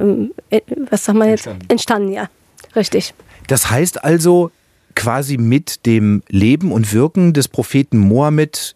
äh, 0.51 0.61
was 0.91 1.05
sagen 1.05 1.19
wir 1.19 1.27
jetzt? 1.27 1.47
Entstanden. 1.47 1.71
Entstanden, 1.71 2.13
ja. 2.13 2.29
Richtig. 2.75 3.15
Das 3.47 3.71
heißt 3.71 4.05
also, 4.05 4.51
quasi 4.97 5.37
mit 5.37 5.87
dem 5.87 6.23
Leben 6.29 6.73
und 6.73 6.93
Wirken 6.93 7.33
des 7.33 7.47
Propheten 7.47 7.99
Mohammed 7.99 8.75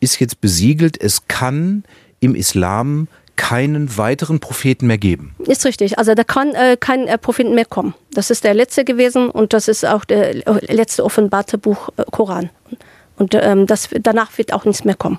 ist 0.00 0.20
jetzt 0.20 0.42
besiegelt, 0.42 1.00
es 1.00 1.26
kann 1.28 1.84
im 2.20 2.34
Islam 2.34 3.08
keinen 3.36 3.96
weiteren 3.96 4.40
Propheten 4.40 4.86
mehr 4.86 4.98
geben. 4.98 5.34
Ist 5.38 5.64
richtig. 5.64 5.98
Also 5.98 6.14
da 6.14 6.24
kann 6.24 6.54
äh, 6.54 6.76
kein 6.78 7.06
äh, 7.06 7.18
Propheten 7.18 7.54
mehr 7.54 7.66
kommen. 7.66 7.94
Das 8.12 8.30
ist 8.30 8.44
der 8.44 8.54
letzte 8.54 8.84
gewesen 8.84 9.30
und 9.30 9.52
das 9.52 9.68
ist 9.68 9.84
auch 9.84 10.04
der 10.04 10.34
letzte 10.62 11.04
offenbarte 11.04 11.58
Buch 11.58 11.90
äh, 11.96 12.04
Koran. 12.10 12.50
Und 13.16 13.34
ähm, 13.34 13.66
das, 13.66 13.88
danach 14.00 14.36
wird 14.36 14.52
auch 14.52 14.64
nichts 14.64 14.84
mehr 14.84 14.94
kommen. 14.94 15.18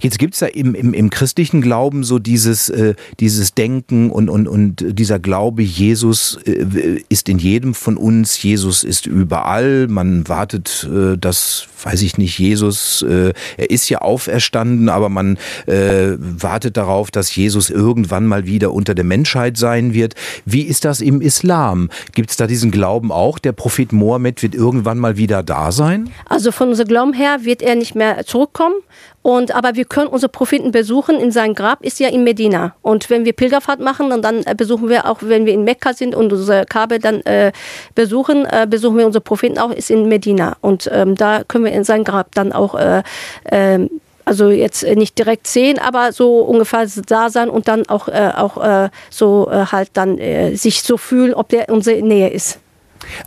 Jetzt 0.00 0.18
gibt 0.18 0.34
es 0.34 0.40
ja 0.40 0.48
im, 0.48 0.74
im, 0.74 0.94
im 0.94 1.10
christlichen 1.10 1.60
Glauben 1.60 2.04
so 2.04 2.18
dieses, 2.18 2.68
äh, 2.68 2.94
dieses 3.20 3.54
Denken 3.54 4.10
und, 4.10 4.28
und, 4.28 4.48
und 4.48 4.84
dieser 4.98 5.18
Glaube, 5.18 5.62
Jesus 5.62 6.38
äh, 6.44 7.00
ist 7.08 7.28
in 7.28 7.38
jedem 7.38 7.74
von 7.74 7.96
uns, 7.96 8.42
Jesus 8.42 8.84
ist 8.84 9.06
überall. 9.06 9.88
Man 9.88 10.28
wartet, 10.28 10.88
äh, 10.92 11.16
dass, 11.16 11.66
weiß 11.82 12.02
ich 12.02 12.18
nicht, 12.18 12.38
Jesus, 12.38 13.02
äh, 13.02 13.32
er 13.56 13.70
ist 13.70 13.88
ja 13.88 13.98
auferstanden, 13.98 14.88
aber 14.88 15.08
man 15.08 15.38
äh, 15.66 16.16
wartet 16.18 16.76
darauf, 16.76 17.10
dass 17.10 17.34
Jesus 17.34 17.70
irgendwann 17.70 18.26
mal 18.26 18.46
wieder 18.46 18.72
unter 18.72 18.94
der 18.94 19.04
Menschheit 19.04 19.56
sein 19.56 19.94
wird. 19.94 20.14
Wie 20.44 20.62
ist 20.62 20.84
das 20.84 21.00
im 21.00 21.20
Islam? 21.20 21.90
Gibt 22.14 22.30
es 22.30 22.36
da 22.36 22.46
diesen 22.46 22.70
Glauben 22.70 23.12
auch, 23.12 23.38
der 23.38 23.52
Prophet 23.52 23.92
Mohammed 23.92 24.42
wird 24.42 24.54
irgendwann 24.54 24.98
mal 24.98 25.16
wieder 25.16 25.42
da 25.42 25.72
sein? 25.72 26.10
Also 26.28 26.52
von 26.52 26.68
unserem 26.68 26.88
Glauben 26.88 27.12
her 27.12 27.38
wird 27.42 27.62
er 27.62 27.74
nicht 27.74 27.94
mehr 27.94 28.24
zurückkommen. 28.26 28.74
Und, 29.22 29.54
aber 29.54 29.76
wir 29.76 29.84
können 29.84 30.08
unsere 30.08 30.30
Propheten 30.30 30.72
besuchen. 30.72 31.18
In 31.20 31.30
sein 31.30 31.54
Grab 31.54 31.82
ist 31.84 32.00
ja 32.00 32.08
in 32.08 32.24
Medina. 32.24 32.74
Und 32.82 33.08
wenn 33.08 33.24
wir 33.24 33.32
Pilgerfahrt 33.32 33.80
machen, 33.80 34.10
dann, 34.10 34.20
dann 34.20 34.42
äh, 34.42 34.54
besuchen 34.56 34.88
wir 34.88 35.08
auch, 35.08 35.18
wenn 35.20 35.46
wir 35.46 35.54
in 35.54 35.64
Mekka 35.64 35.94
sind 35.94 36.14
und 36.14 36.32
unsere 36.32 36.66
Kabe 36.66 36.98
dann 36.98 37.20
äh, 37.22 37.52
besuchen, 37.94 38.44
äh, 38.46 38.66
besuchen 38.68 38.98
wir 38.98 39.06
unsere 39.06 39.22
Propheten 39.22 39.58
auch, 39.58 39.70
ist 39.70 39.90
in 39.90 40.08
Medina. 40.08 40.56
Und 40.60 40.90
ähm, 40.92 41.14
da 41.14 41.42
können 41.46 41.64
wir 41.64 41.72
in 41.72 41.84
sein 41.84 42.02
Grab 42.02 42.34
dann 42.34 42.52
auch, 42.52 42.74
äh, 42.74 43.02
äh, 43.44 43.88
also 44.24 44.50
jetzt 44.50 44.84
nicht 44.84 45.18
direkt 45.18 45.46
sehen, 45.46 45.78
aber 45.78 46.12
so 46.12 46.40
ungefähr 46.40 46.86
da 47.06 47.30
sein 47.30 47.48
und 47.48 47.68
dann 47.68 47.88
auch, 47.88 48.08
äh, 48.08 48.32
auch 48.36 48.56
äh, 48.62 48.88
so 49.10 49.48
äh, 49.50 49.66
halt 49.66 49.90
dann 49.94 50.18
äh, 50.18 50.54
sich 50.54 50.82
so 50.82 50.96
fühlen, 50.96 51.34
ob 51.34 51.48
der 51.48 51.68
unsere 51.68 52.02
Nähe 52.02 52.28
ist. 52.28 52.61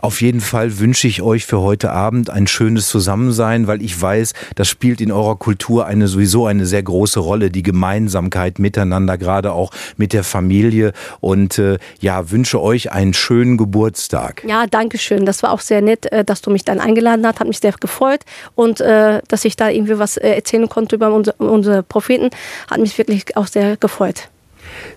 Auf 0.01 0.21
jeden 0.21 0.41
Fall 0.41 0.79
wünsche 0.79 1.07
ich 1.07 1.21
euch 1.21 1.45
für 1.45 1.61
heute 1.61 1.91
Abend 1.91 2.29
ein 2.29 2.47
schönes 2.47 2.87
Zusammensein, 2.89 3.67
weil 3.67 3.81
ich 3.81 3.99
weiß, 3.99 4.33
das 4.55 4.67
spielt 4.67 5.01
in 5.01 5.11
eurer 5.11 5.35
Kultur 5.35 5.85
eine 5.85 6.07
sowieso 6.07 6.45
eine 6.45 6.65
sehr 6.65 6.83
große 6.83 7.19
Rolle, 7.19 7.51
die 7.51 7.63
Gemeinsamkeit 7.63 8.59
miteinander, 8.59 9.17
gerade 9.17 9.51
auch 9.51 9.71
mit 9.97 10.13
der 10.13 10.23
Familie. 10.23 10.93
Und 11.19 11.59
äh, 11.59 11.77
ja, 11.99 12.31
wünsche 12.31 12.61
euch 12.61 12.91
einen 12.91 13.13
schönen 13.13 13.57
Geburtstag. 13.57 14.43
Ja, 14.47 14.65
danke 14.67 14.97
schön. 14.97 15.25
Das 15.25 15.43
war 15.43 15.51
auch 15.51 15.61
sehr 15.61 15.81
nett, 15.81 16.11
äh, 16.11 16.23
dass 16.23 16.41
du 16.41 16.51
mich 16.51 16.63
dann 16.63 16.79
eingeladen 16.79 17.25
hast. 17.25 17.39
Hat 17.39 17.47
mich 17.47 17.59
sehr 17.59 17.73
gefreut 17.73 18.21
und 18.55 18.79
äh, 18.81 19.21
dass 19.27 19.45
ich 19.45 19.55
da 19.55 19.69
irgendwie 19.69 19.99
was 19.99 20.17
äh, 20.17 20.29
erzählen 20.29 20.69
konnte 20.69 20.95
über 20.95 21.13
unsere, 21.13 21.35
unsere 21.37 21.83
Propheten, 21.83 22.29
hat 22.69 22.79
mich 22.79 22.97
wirklich 22.97 23.35
auch 23.37 23.47
sehr 23.47 23.77
gefreut. 23.77 24.29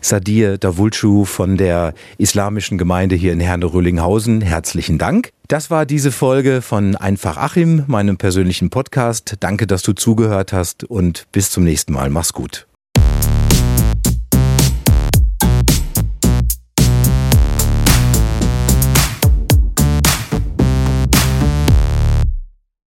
Sadir 0.01 0.59
Davulcu 0.59 1.24
von 1.24 1.57
der 1.57 1.94
islamischen 2.18 2.79
Gemeinde 2.79 3.16
hier 3.16 3.33
in 3.33 3.40
Herne-Röllinghausen. 3.40 4.40
Herzlichen 4.40 4.98
Dank. 4.98 5.31
Das 5.48 5.70
war 5.70 5.87
diese 5.87 6.12
Folge 6.12 6.62
von 6.62 6.94
Einfach 6.94 7.37
Achim, 7.37 7.85
meinem 7.87 8.18
persönlichen 8.18 8.70
Podcast. 8.70 9.37
Danke, 9.40 9.66
dass 9.66 9.83
du 9.83 9.94
zugehört 9.94 10.53
hast 10.53 10.85
und 10.85 11.27
bis 11.33 11.51
zum 11.51 11.64
nächsten 11.64 11.92
Mal. 11.92 12.11
Mach's 12.11 12.33
gut. 12.33 12.67